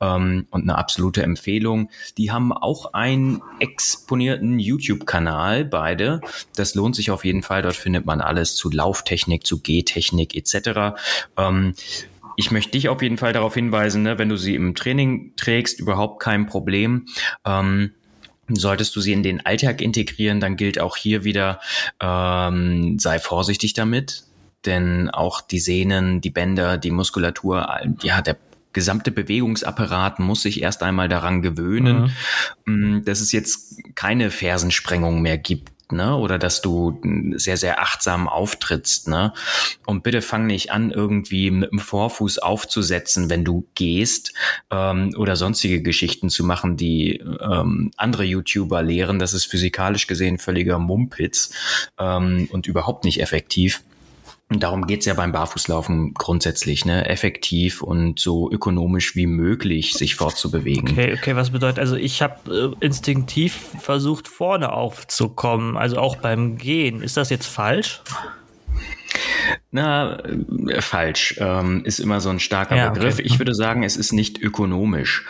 ähm, 0.00 0.46
und 0.50 0.62
eine 0.62 0.78
absolute 0.78 1.22
Empfehlung. 1.22 1.90
Die 2.18 2.30
haben 2.30 2.52
auch 2.52 2.92
einen 2.94 3.42
exponierten 3.60 4.58
YouTube-Kanal, 4.58 5.64
beide. 5.64 6.20
Das 6.54 6.74
lohnt 6.74 6.96
sich 6.96 7.10
auf 7.10 7.24
jeden 7.24 7.42
Fall. 7.42 7.62
Dort 7.62 7.76
findet 7.76 8.06
man 8.06 8.20
alles 8.20 8.56
zu 8.56 8.70
Lauftechnik, 8.70 9.46
zu 9.46 9.60
Gehtechnik 9.60 10.34
etc. 10.34 10.96
Ähm, 11.36 11.74
ich 12.36 12.50
möchte 12.50 12.72
dich 12.72 12.88
auf 12.88 13.02
jeden 13.02 13.18
Fall 13.18 13.32
darauf 13.32 13.54
hinweisen, 13.54 14.02
ne, 14.02 14.18
wenn 14.18 14.28
du 14.28 14.36
sie 14.36 14.54
im 14.54 14.74
Training 14.74 15.32
trägst, 15.36 15.80
überhaupt 15.80 16.22
kein 16.22 16.46
Problem. 16.46 17.06
Ähm, 17.44 17.92
Solltest 18.48 18.94
du 18.94 19.00
sie 19.00 19.12
in 19.12 19.24
den 19.24 19.44
Alltag 19.44 19.80
integrieren, 19.80 20.38
dann 20.38 20.56
gilt 20.56 20.78
auch 20.80 20.96
hier 20.96 21.24
wieder, 21.24 21.60
ähm, 22.00 22.96
sei 22.98 23.18
vorsichtig 23.18 23.74
damit, 23.74 24.22
denn 24.64 25.10
auch 25.10 25.40
die 25.40 25.58
Sehnen, 25.58 26.20
die 26.20 26.30
Bänder, 26.30 26.78
die 26.78 26.92
Muskulatur, 26.92 27.68
ja, 28.02 28.22
der 28.22 28.36
gesamte 28.72 29.10
Bewegungsapparat 29.10 30.20
muss 30.20 30.42
sich 30.42 30.62
erst 30.62 30.82
einmal 30.82 31.08
daran 31.08 31.42
gewöhnen, 31.42 32.12
mhm. 32.66 33.04
dass 33.04 33.20
es 33.20 33.32
jetzt 33.32 33.80
keine 33.96 34.30
Fersensprengung 34.30 35.22
mehr 35.22 35.38
gibt 35.38 35.72
ne? 35.92 36.16
Oder 36.16 36.38
dass 36.38 36.62
du 36.62 37.00
sehr, 37.36 37.56
sehr 37.56 37.80
achtsam 37.80 38.28
auftrittst, 38.28 39.08
ne? 39.08 39.32
Und 39.86 40.02
bitte 40.02 40.22
fang 40.22 40.46
nicht 40.46 40.72
an, 40.72 40.90
irgendwie 40.90 41.50
mit 41.50 41.70
dem 41.70 41.78
Vorfuß 41.78 42.38
aufzusetzen, 42.38 43.30
wenn 43.30 43.44
du 43.44 43.66
gehst, 43.74 44.32
ähm, 44.70 45.14
oder 45.16 45.36
sonstige 45.36 45.82
Geschichten 45.82 46.30
zu 46.30 46.44
machen, 46.44 46.76
die 46.76 47.18
ähm, 47.40 47.90
andere 47.96 48.24
YouTuber 48.24 48.82
lehren. 48.82 49.18
Das 49.18 49.32
ist 49.32 49.46
physikalisch 49.46 50.06
gesehen 50.06 50.38
völliger 50.38 50.78
Mumpitz 50.78 51.50
ähm, 51.98 52.48
und 52.50 52.66
überhaupt 52.66 53.04
nicht 53.04 53.20
effektiv. 53.20 53.82
Und 54.48 54.62
darum 54.62 54.86
geht's 54.86 55.06
ja 55.06 55.14
beim 55.14 55.32
Barfußlaufen 55.32 56.14
grundsätzlich, 56.14 56.84
ne? 56.84 57.08
Effektiv 57.08 57.82
und 57.82 58.20
so 58.20 58.48
ökonomisch 58.50 59.16
wie 59.16 59.26
möglich 59.26 59.94
sich 59.94 60.14
fortzubewegen. 60.14 60.90
Okay, 60.90 61.14
okay, 61.14 61.34
was 61.34 61.50
bedeutet, 61.50 61.80
also 61.80 61.96
ich 61.96 62.22
habe 62.22 62.74
äh, 62.80 62.84
instinktiv 62.84 63.56
versucht, 63.80 64.28
vorne 64.28 64.72
aufzukommen, 64.72 65.76
also 65.76 65.98
auch 65.98 66.16
beim 66.16 66.58
Gehen. 66.58 67.02
Ist 67.02 67.16
das 67.16 67.30
jetzt 67.30 67.46
falsch? 67.46 68.02
Na, 69.70 70.18
äh, 70.24 70.80
falsch. 70.80 71.36
Ähm, 71.38 71.84
ist 71.84 71.98
immer 71.98 72.20
so 72.20 72.30
ein 72.30 72.40
starker 72.40 72.76
ja, 72.76 72.90
Begriff. 72.90 73.14
Okay. 73.14 73.26
Ich 73.26 73.38
würde 73.38 73.54
sagen, 73.54 73.82
es 73.82 73.96
ist 73.96 74.12
nicht 74.12 74.40
ökonomisch. 74.40 75.24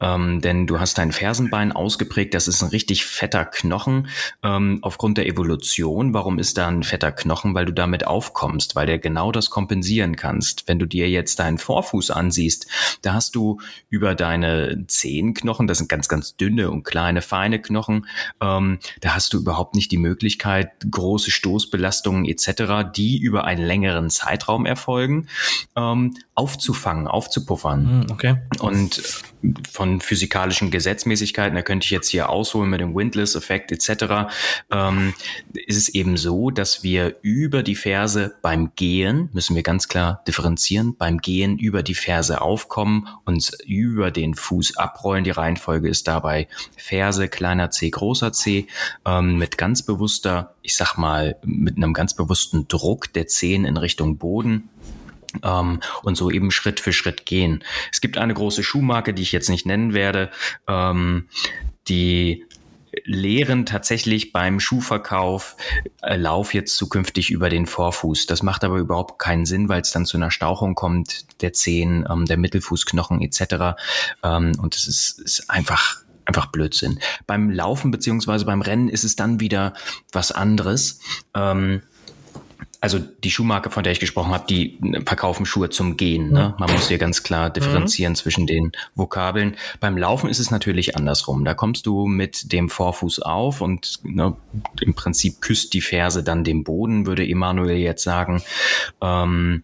Ähm, 0.00 0.40
denn 0.40 0.66
du 0.66 0.80
hast 0.80 0.98
dein 0.98 1.12
Fersenbein 1.12 1.72
ausgeprägt, 1.72 2.34
das 2.34 2.48
ist 2.48 2.62
ein 2.62 2.70
richtig 2.70 3.04
fetter 3.04 3.44
Knochen 3.44 4.08
ähm, 4.42 4.78
aufgrund 4.82 5.18
der 5.18 5.26
Evolution. 5.26 6.14
Warum 6.14 6.38
ist 6.38 6.58
da 6.58 6.68
ein 6.68 6.82
fetter 6.82 7.12
Knochen? 7.12 7.54
Weil 7.54 7.64
du 7.64 7.72
damit 7.72 8.06
aufkommst, 8.06 8.76
weil 8.76 8.86
der 8.86 8.98
genau 8.98 9.32
das 9.32 9.50
kompensieren 9.50 10.16
kannst. 10.16 10.68
Wenn 10.68 10.78
du 10.78 10.86
dir 10.86 11.08
jetzt 11.08 11.38
deinen 11.38 11.58
Vorfuß 11.58 12.10
ansiehst, 12.10 12.66
da 13.02 13.14
hast 13.14 13.34
du 13.34 13.60
über 13.88 14.14
deine 14.14 14.84
Zehenknochen, 14.86 15.66
das 15.66 15.78
sind 15.78 15.88
ganz, 15.88 16.08
ganz 16.08 16.36
dünne 16.36 16.70
und 16.70 16.82
kleine, 16.82 17.22
feine 17.22 17.60
Knochen, 17.60 18.06
ähm, 18.40 18.78
da 19.00 19.14
hast 19.14 19.32
du 19.32 19.38
überhaupt 19.38 19.74
nicht 19.74 19.92
die 19.92 19.98
Möglichkeit, 19.98 20.70
große 20.90 21.30
Stoßbelastungen 21.30 22.24
etc., 22.24 22.90
die 22.94 23.18
über 23.18 23.31
einen 23.40 23.64
längeren 23.64 24.10
Zeitraum 24.10 24.66
erfolgen, 24.66 25.28
ähm, 25.76 26.14
aufzufangen, 26.34 27.06
aufzupuffern. 27.06 28.06
Hm, 28.06 28.10
okay. 28.10 28.36
Und 28.60 29.02
von 29.70 30.00
physikalischen 30.00 30.70
Gesetzmäßigkeiten, 30.70 31.54
da 31.54 31.62
könnte 31.62 31.84
ich 31.84 31.90
jetzt 31.90 32.08
hier 32.08 32.28
ausholen 32.28 32.70
mit 32.70 32.80
dem 32.80 32.94
Windless-Effekt 32.94 33.72
etc., 33.72 34.32
ähm, 34.70 35.14
ist 35.52 35.76
es 35.76 35.88
eben 35.88 36.16
so, 36.16 36.50
dass 36.50 36.82
wir 36.82 37.16
über 37.22 37.62
die 37.62 37.74
Ferse 37.74 38.34
beim 38.40 38.72
Gehen, 38.76 39.30
müssen 39.32 39.56
wir 39.56 39.62
ganz 39.62 39.88
klar 39.88 40.22
differenzieren, 40.26 40.96
beim 40.96 41.18
Gehen 41.18 41.58
über 41.58 41.82
die 41.82 41.94
Ferse 41.94 42.40
aufkommen, 42.40 43.08
uns 43.24 43.58
über 43.66 44.10
den 44.10 44.34
Fuß 44.34 44.76
abrollen. 44.76 45.24
Die 45.24 45.30
Reihenfolge 45.30 45.88
ist 45.88 46.06
dabei 46.08 46.48
Ferse, 46.76 47.28
kleiner 47.28 47.70
C, 47.70 47.90
großer 47.90 48.32
C, 48.32 48.66
ähm, 49.04 49.38
mit 49.38 49.58
ganz 49.58 49.82
bewusster, 49.82 50.54
ich 50.62 50.76
sag 50.76 50.96
mal, 50.96 51.36
mit 51.44 51.76
einem 51.76 51.92
ganz 51.92 52.14
bewussten 52.14 52.68
Druck 52.68 53.12
der 53.12 53.26
Zehen 53.26 53.64
in 53.64 53.76
Richtung 53.76 54.18
Boden 54.18 54.68
ähm, 55.42 55.80
und 56.02 56.16
so 56.16 56.30
eben 56.30 56.50
Schritt 56.50 56.80
für 56.80 56.92
Schritt 56.92 57.26
gehen. 57.26 57.64
Es 57.90 58.00
gibt 58.00 58.18
eine 58.18 58.34
große 58.34 58.62
Schuhmarke, 58.62 59.14
die 59.14 59.22
ich 59.22 59.32
jetzt 59.32 59.48
nicht 59.48 59.66
nennen 59.66 59.94
werde, 59.94 60.30
ähm, 60.68 61.28
die 61.88 62.44
lehren 63.04 63.64
tatsächlich 63.64 64.32
beim 64.32 64.60
Schuhverkauf, 64.60 65.56
äh, 66.02 66.16
lauf 66.16 66.52
jetzt 66.52 66.76
zukünftig 66.76 67.30
über 67.30 67.48
den 67.48 67.66
Vorfuß. 67.66 68.26
Das 68.26 68.42
macht 68.42 68.64
aber 68.64 68.76
überhaupt 68.76 69.18
keinen 69.18 69.46
Sinn, 69.46 69.68
weil 69.68 69.80
es 69.80 69.92
dann 69.92 70.04
zu 70.04 70.16
einer 70.16 70.30
Stauchung 70.30 70.74
kommt, 70.74 71.40
der 71.42 71.52
Zehen, 71.52 72.06
ähm, 72.10 72.26
der 72.26 72.36
Mittelfußknochen 72.36 73.22
etc. 73.22 73.80
Ähm, 74.22 74.52
und 74.60 74.76
es 74.76 74.86
ist, 74.86 75.20
ist 75.20 75.48
einfach 75.48 76.01
einfach 76.32 76.46
Blödsinn. 76.46 76.98
Beim 77.26 77.50
Laufen 77.50 77.90
beziehungsweise 77.90 78.46
beim 78.46 78.62
Rennen 78.62 78.88
ist 78.88 79.04
es 79.04 79.16
dann 79.16 79.38
wieder 79.38 79.74
was 80.12 80.32
anderes. 80.32 80.98
Ähm, 81.34 81.82
also 82.80 82.98
die 82.98 83.30
Schuhmarke, 83.30 83.70
von 83.70 83.84
der 83.84 83.92
ich 83.92 84.00
gesprochen 84.00 84.32
habe, 84.32 84.44
die 84.48 84.80
verkaufen 85.06 85.46
Schuhe 85.46 85.70
zum 85.70 85.96
Gehen. 85.96 86.32
Ne? 86.32 86.54
Man 86.58 86.72
muss 86.72 86.88
hier 86.88 86.98
ganz 86.98 87.22
klar 87.22 87.48
differenzieren 87.48 88.14
mhm. 88.14 88.16
zwischen 88.16 88.46
den 88.48 88.72
Vokabeln. 88.96 89.56
Beim 89.78 89.96
Laufen 89.96 90.28
ist 90.28 90.40
es 90.40 90.50
natürlich 90.50 90.96
andersrum. 90.96 91.44
Da 91.44 91.54
kommst 91.54 91.86
du 91.86 92.06
mit 92.06 92.50
dem 92.50 92.68
Vorfuß 92.68 93.20
auf 93.20 93.60
und 93.60 94.00
ne, 94.02 94.34
im 94.80 94.94
Prinzip 94.94 95.40
küsst 95.40 95.74
die 95.74 95.80
Ferse 95.80 96.24
dann 96.24 96.42
den 96.42 96.64
Boden, 96.64 97.06
würde 97.06 97.28
Emanuel 97.28 97.76
jetzt 97.76 98.02
sagen. 98.02 98.42
Ähm, 99.00 99.62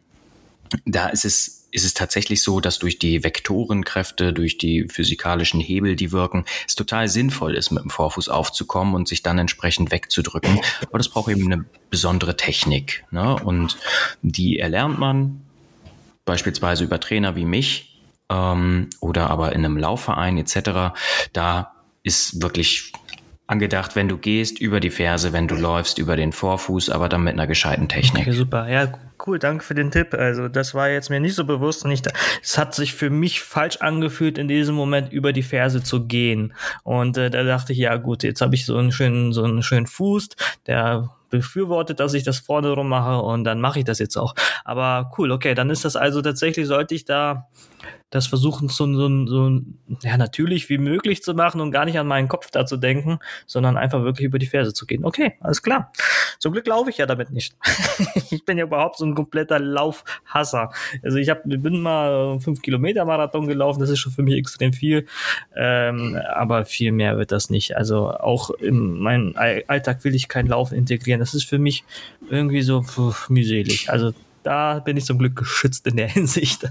da 0.84 1.08
ist 1.08 1.24
es 1.24 1.57
ist 1.70 1.84
es 1.84 1.94
tatsächlich 1.94 2.42
so, 2.42 2.60
dass 2.60 2.78
durch 2.78 2.98
die 2.98 3.22
Vektorenkräfte, 3.24 4.32
durch 4.32 4.58
die 4.58 4.88
physikalischen 4.88 5.60
Hebel, 5.60 5.96
die 5.96 6.12
wirken, 6.12 6.44
es 6.66 6.74
total 6.74 7.08
sinnvoll 7.08 7.54
ist, 7.54 7.70
mit 7.70 7.82
dem 7.82 7.90
Vorfuß 7.90 8.28
aufzukommen 8.28 8.94
und 8.94 9.08
sich 9.08 9.22
dann 9.22 9.38
entsprechend 9.38 9.90
wegzudrücken. 9.90 10.60
Aber 10.86 10.98
das 10.98 11.08
braucht 11.08 11.30
eben 11.30 11.50
eine 11.50 11.64
besondere 11.90 12.36
Technik. 12.36 13.04
Ne? 13.10 13.36
Und 13.36 13.76
die 14.22 14.58
erlernt 14.58 14.98
man 14.98 15.42
beispielsweise 16.24 16.84
über 16.84 17.00
Trainer 17.00 17.36
wie 17.36 17.44
mich 17.44 18.00
ähm, 18.30 18.88
oder 19.00 19.30
aber 19.30 19.52
in 19.52 19.64
einem 19.64 19.76
Laufverein 19.76 20.38
etc. 20.38 20.94
Da 21.32 21.72
ist 22.02 22.40
wirklich 22.40 22.92
angedacht, 23.48 23.96
wenn 23.96 24.08
du 24.08 24.18
gehst, 24.18 24.60
über 24.60 24.78
die 24.78 24.90
Ferse, 24.90 25.32
wenn 25.32 25.48
du 25.48 25.56
läufst, 25.56 25.98
über 25.98 26.16
den 26.16 26.32
Vorfuß, 26.32 26.90
aber 26.90 27.08
dann 27.08 27.24
mit 27.24 27.32
einer 27.32 27.46
gescheiten 27.46 27.88
Technik. 27.88 28.28
Okay, 28.28 28.36
super. 28.36 28.68
Ja, 28.68 28.92
cool, 29.26 29.38
danke 29.38 29.64
für 29.64 29.74
den 29.74 29.90
Tipp. 29.90 30.12
Also 30.12 30.48
das 30.48 30.74
war 30.74 30.90
jetzt 30.90 31.08
mir 31.08 31.18
nicht 31.18 31.34
so 31.34 31.44
bewusst 31.44 31.84
und 31.84 31.90
es 31.90 32.58
hat 32.58 32.74
sich 32.74 32.94
für 32.94 33.08
mich 33.08 33.40
falsch 33.40 33.78
angefühlt, 33.78 34.36
in 34.36 34.48
diesem 34.48 34.74
Moment 34.74 35.10
über 35.12 35.32
die 35.32 35.42
Ferse 35.42 35.82
zu 35.82 36.06
gehen. 36.06 36.52
Und 36.84 37.16
äh, 37.16 37.30
da 37.30 37.42
dachte 37.42 37.72
ich, 37.72 37.78
ja 37.78 37.96
gut, 37.96 38.22
jetzt 38.22 38.42
habe 38.42 38.54
ich 38.54 38.66
so 38.66 38.76
einen 38.76 38.92
schönen, 38.92 39.32
so 39.32 39.42
einen 39.42 39.62
schönen 39.62 39.86
Fuß, 39.86 40.28
der 40.66 41.08
befürwortet, 41.30 42.00
dass 42.00 42.14
ich 42.14 42.24
das 42.24 42.38
vorne 42.38 42.70
rum 42.70 42.88
mache 42.88 43.20
und 43.22 43.44
dann 43.44 43.60
mache 43.60 43.78
ich 43.78 43.84
das 43.84 43.98
jetzt 43.98 44.16
auch. 44.16 44.34
Aber 44.64 45.10
cool, 45.18 45.30
okay, 45.30 45.54
dann 45.54 45.70
ist 45.70 45.84
das 45.84 45.96
also 45.96 46.20
tatsächlich, 46.22 46.66
sollte 46.66 46.94
ich 46.94 47.04
da 47.04 47.48
das 48.10 48.26
versuchen, 48.26 48.68
so, 48.68 48.86
so, 48.94 49.26
so 49.26 49.60
ja, 50.02 50.16
natürlich 50.16 50.68
wie 50.70 50.78
möglich 50.78 51.22
zu 51.22 51.34
machen 51.34 51.60
und 51.60 51.70
gar 51.70 51.84
nicht 51.84 51.98
an 51.98 52.06
meinen 52.06 52.28
Kopf 52.28 52.50
da 52.50 52.64
zu 52.64 52.78
denken, 52.78 53.18
sondern 53.46 53.76
einfach 53.76 54.02
wirklich 54.02 54.26
über 54.26 54.38
die 54.38 54.46
Ferse 54.46 54.72
zu 54.72 54.86
gehen. 54.86 55.04
Okay, 55.04 55.34
alles 55.40 55.62
klar. 55.62 55.92
Zum 56.38 56.52
Glück 56.52 56.66
laufe 56.66 56.88
ich 56.88 56.98
ja 56.98 57.06
damit 57.06 57.30
nicht. 57.30 57.54
ich 58.30 58.44
bin 58.44 58.56
ja 58.56 58.64
überhaupt 58.64 58.96
so 58.96 59.04
ein 59.04 59.14
kompletter 59.14 59.58
Laufhasser. 59.58 60.70
Also 61.02 61.18
ich 61.18 61.28
hab, 61.28 61.42
bin 61.44 61.80
mal 61.80 62.40
fünf 62.40 62.62
Kilometer 62.62 63.04
Marathon 63.04 63.46
gelaufen, 63.46 63.80
das 63.80 63.90
ist 63.90 63.98
schon 63.98 64.12
für 64.12 64.22
mich 64.22 64.36
extrem 64.36 64.72
viel, 64.72 65.06
ähm, 65.54 66.18
aber 66.32 66.64
viel 66.64 66.92
mehr 66.92 67.18
wird 67.18 67.30
das 67.30 67.50
nicht. 67.50 67.76
Also 67.76 68.10
auch 68.10 68.50
in 68.50 69.00
meinen 69.00 69.36
Alltag 69.36 70.04
will 70.04 70.14
ich 70.14 70.28
kein 70.28 70.46
Laufen 70.46 70.76
integrieren. 70.76 71.20
Das 71.20 71.34
ist 71.34 71.44
für 71.44 71.58
mich 71.58 71.84
irgendwie 72.30 72.62
so 72.62 72.82
puh, 72.82 73.12
mühselig. 73.28 73.90
Also 73.90 74.12
da 74.42 74.78
bin 74.78 74.96
ich 74.96 75.04
zum 75.04 75.18
Glück 75.18 75.36
geschützt 75.36 75.86
in 75.86 75.96
der 75.96 76.08
Hinsicht. 76.08 76.64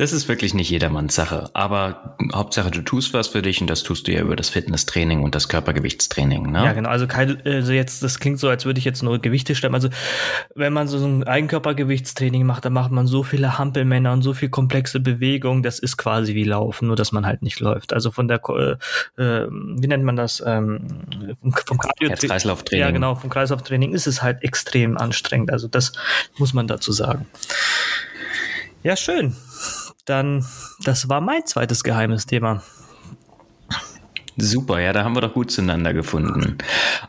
Das 0.00 0.14
ist 0.14 0.28
wirklich 0.28 0.54
nicht 0.54 0.70
jedermanns 0.70 1.14
Sache. 1.14 1.50
Aber 1.52 2.16
Hauptsache, 2.32 2.70
du 2.70 2.80
tust 2.80 3.12
was 3.12 3.28
für 3.28 3.42
dich 3.42 3.60
und 3.60 3.68
das 3.68 3.82
tust 3.82 4.08
du 4.08 4.12
ja 4.12 4.22
über 4.22 4.34
das 4.34 4.48
Fitnesstraining 4.48 5.22
und 5.22 5.34
das 5.34 5.50
Körpergewichtstraining. 5.50 6.50
Ne? 6.50 6.64
Ja, 6.64 6.72
genau. 6.72 6.88
Also, 6.88 7.06
kein, 7.06 7.44
also 7.44 7.72
jetzt, 7.72 8.02
das 8.02 8.18
klingt 8.18 8.38
so, 8.38 8.48
als 8.48 8.64
würde 8.64 8.78
ich 8.78 8.86
jetzt 8.86 9.02
nur 9.02 9.18
Gewichte 9.18 9.54
stemmen. 9.54 9.74
Also 9.74 9.90
wenn 10.54 10.72
man 10.72 10.88
so 10.88 11.04
ein 11.04 11.24
Eigenkörpergewichtstraining 11.24 12.46
macht, 12.46 12.64
dann 12.64 12.72
macht 12.72 12.90
man 12.92 13.06
so 13.06 13.22
viele 13.22 13.58
Hampelmänner 13.58 14.14
und 14.14 14.22
so 14.22 14.32
viel 14.32 14.48
komplexe 14.48 15.00
Bewegungen. 15.00 15.62
Das 15.62 15.78
ist 15.78 15.98
quasi 15.98 16.34
wie 16.34 16.44
Laufen, 16.44 16.86
nur 16.86 16.96
dass 16.96 17.12
man 17.12 17.26
halt 17.26 17.42
nicht 17.42 17.60
läuft. 17.60 17.92
Also 17.92 18.10
von 18.10 18.26
der, 18.26 18.40
äh, 18.48 19.22
äh 19.22 19.48
wie 19.50 19.86
nennt 19.86 20.04
man 20.04 20.16
das? 20.16 20.42
Ähm, 20.46 20.86
vom 21.42 21.78
Cardio 21.78 22.08
Herz-Kreislauf-Training. 22.08 22.86
Ja, 22.86 22.90
genau. 22.90 23.16
Vom 23.16 23.28
Kreislauftraining 23.28 23.92
ist 23.92 24.06
es 24.06 24.22
halt 24.22 24.42
extrem 24.44 24.96
anstrengend. 24.96 25.52
Also 25.52 25.68
das 25.68 25.92
muss 26.38 26.54
man 26.54 26.66
dazu 26.68 26.90
sagen. 26.90 27.26
Ja, 28.82 28.96
schön. 28.96 29.36
Dann, 30.10 30.44
das 30.84 31.08
war 31.08 31.20
mein 31.20 31.46
zweites 31.46 31.84
geheimes 31.84 32.26
Thema. 32.26 32.64
Super, 34.36 34.80
ja, 34.80 34.92
da 34.92 35.04
haben 35.04 35.14
wir 35.14 35.20
doch 35.20 35.34
gut 35.34 35.52
zueinander 35.52 35.92
gefunden. 35.92 36.58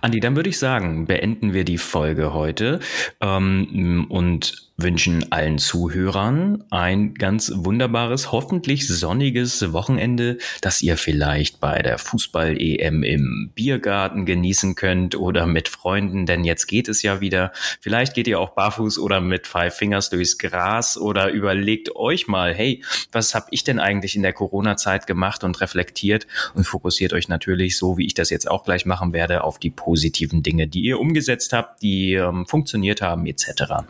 Andi, 0.01 0.19
dann 0.19 0.35
würde 0.35 0.49
ich 0.49 0.59
sagen, 0.59 1.07
beenden 1.07 1.51
wir 1.53 1.63
die 1.63 1.79
Folge 1.79 2.33
heute 2.33 2.79
ähm, 3.21 4.05
und 4.09 4.70
wünschen 4.83 5.31
allen 5.31 5.57
Zuhörern 5.57 6.63
ein 6.69 7.13
ganz 7.13 7.51
wunderbares, 7.53 8.31
hoffentlich 8.31 8.87
sonniges 8.87 9.73
Wochenende, 9.73 10.37
das 10.61 10.81
ihr 10.81 10.97
vielleicht 10.97 11.59
bei 11.59 11.81
der 11.81 11.97
Fußball-EM 11.97 13.03
im 13.03 13.51
Biergarten 13.55 14.25
genießen 14.25 14.75
könnt 14.75 15.15
oder 15.15 15.45
mit 15.45 15.69
Freunden, 15.69 16.25
denn 16.25 16.43
jetzt 16.43 16.67
geht 16.67 16.87
es 16.87 17.01
ja 17.01 17.21
wieder. 17.21 17.51
Vielleicht 17.79 18.13
geht 18.13 18.27
ihr 18.27 18.39
auch 18.39 18.51
barfuß 18.51 18.99
oder 18.99 19.21
mit 19.21 19.47
Five 19.47 19.75
Fingers 19.75 20.09
durchs 20.09 20.37
Gras 20.37 20.97
oder 20.97 21.31
überlegt 21.31 21.95
euch 21.95 22.27
mal, 22.27 22.53
hey, 22.53 22.83
was 23.11 23.35
habe 23.35 23.47
ich 23.51 23.63
denn 23.63 23.79
eigentlich 23.79 24.15
in 24.15 24.23
der 24.23 24.33
Corona-Zeit 24.33 25.07
gemacht 25.07 25.43
und 25.43 25.61
reflektiert 25.61 26.27
und 26.53 26.65
fokussiert 26.65 27.13
euch 27.13 27.27
natürlich, 27.27 27.77
so 27.77 27.97
wie 27.97 28.05
ich 28.05 28.13
das 28.13 28.29
jetzt 28.29 28.49
auch 28.49 28.63
gleich 28.63 28.85
machen 28.85 29.13
werde, 29.13 29.43
auf 29.43 29.59
die 29.59 29.69
positiven 29.69 30.43
Dinge, 30.43 30.67
die 30.67 30.81
ihr 30.81 30.99
umgesetzt 30.99 31.53
habt, 31.53 31.81
die 31.81 32.13
ähm, 32.13 32.45
funktioniert 32.47 33.01
haben 33.01 33.25
etc. 33.25 33.85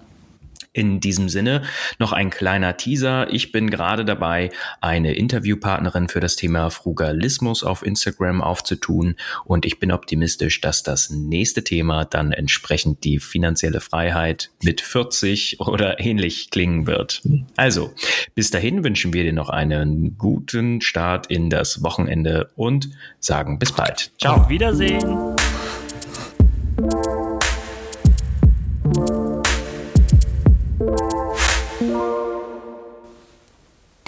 In 0.74 1.02
diesem 1.02 1.28
Sinne 1.28 1.64
noch 2.00 2.14
ein 2.14 2.30
kleiner 2.30 2.78
Teaser. 2.78 3.32
Ich 3.32 3.52
bin 3.52 3.70
gerade 3.70 4.06
dabei, 4.06 4.52
eine 4.80 5.14
Interviewpartnerin 5.14 6.08
für 6.08 6.22
das 6.22 6.38
Thema 6.38 6.70
Frugalismus 6.70 7.64
auf 7.64 7.86
Instagram 7.86 8.42
aufzutun 8.42 9.16
und 9.44 9.66
ich 9.66 9.80
bin 9.80 9.92
optimistisch, 9.92 10.62
dass 10.62 10.84
das 10.84 11.10
nächste 11.10 11.66
Thema 11.66 12.06
dann 12.06 12.32
entsprechend 12.32 13.04
die 13.04 13.20
finanzielle 13.20 13.82
Freiheit 13.82 14.52
mit 14.64 14.80
40 14.80 15.60
oder 15.60 16.00
ähnlich 16.00 16.52
klingen 16.52 16.88
wird. 16.88 17.22
Also, 17.58 17.94
bis 18.34 18.50
dahin 18.50 18.84
wünschen 18.86 19.14
wir 19.14 19.24
dir 19.24 19.34
noch 19.34 19.50
einen 19.50 20.18
guten 20.18 20.80
Start 20.80 21.28
in 21.28 21.50
das 21.50 21.84
Wochenende 21.84 22.50
und 22.56 22.90
sagen 23.20 23.60
bis 23.60 23.74
bald. 23.74 24.12
Ciao. 24.18 24.38
Auf 24.38 24.50
Wiedersehen. 24.50 25.36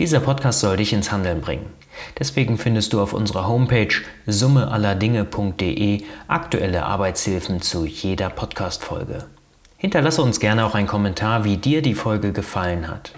Dieser 0.04 0.20
Podcast 0.20 0.60
soll 0.60 0.76
dich 0.76 0.92
ins 0.92 1.13
Handeln 1.13 1.39
bringen. 1.39 1.68
Deswegen 2.20 2.58
findest 2.58 2.92
du 2.92 3.00
auf 3.00 3.13
unserer 3.13 3.48
Homepage 3.48 4.02
summeallerdinge.de 4.28 6.04
aktuelle 6.28 6.84
Arbeitshilfen 6.84 7.62
zu 7.62 7.86
jeder 7.86 8.30
Podcast-Folge. 8.30 9.28
Hinterlasse 9.78 10.22
uns 10.22 10.42
gerne 10.42 10.66
auch 10.66 10.76
einen 10.76 10.88
Kommentar, 10.88 11.46
wie 11.46 11.56
dir 11.56 11.82
die 11.82 11.96
Folge 11.96 12.34
gefallen 12.34 12.89
hat. 12.89 13.13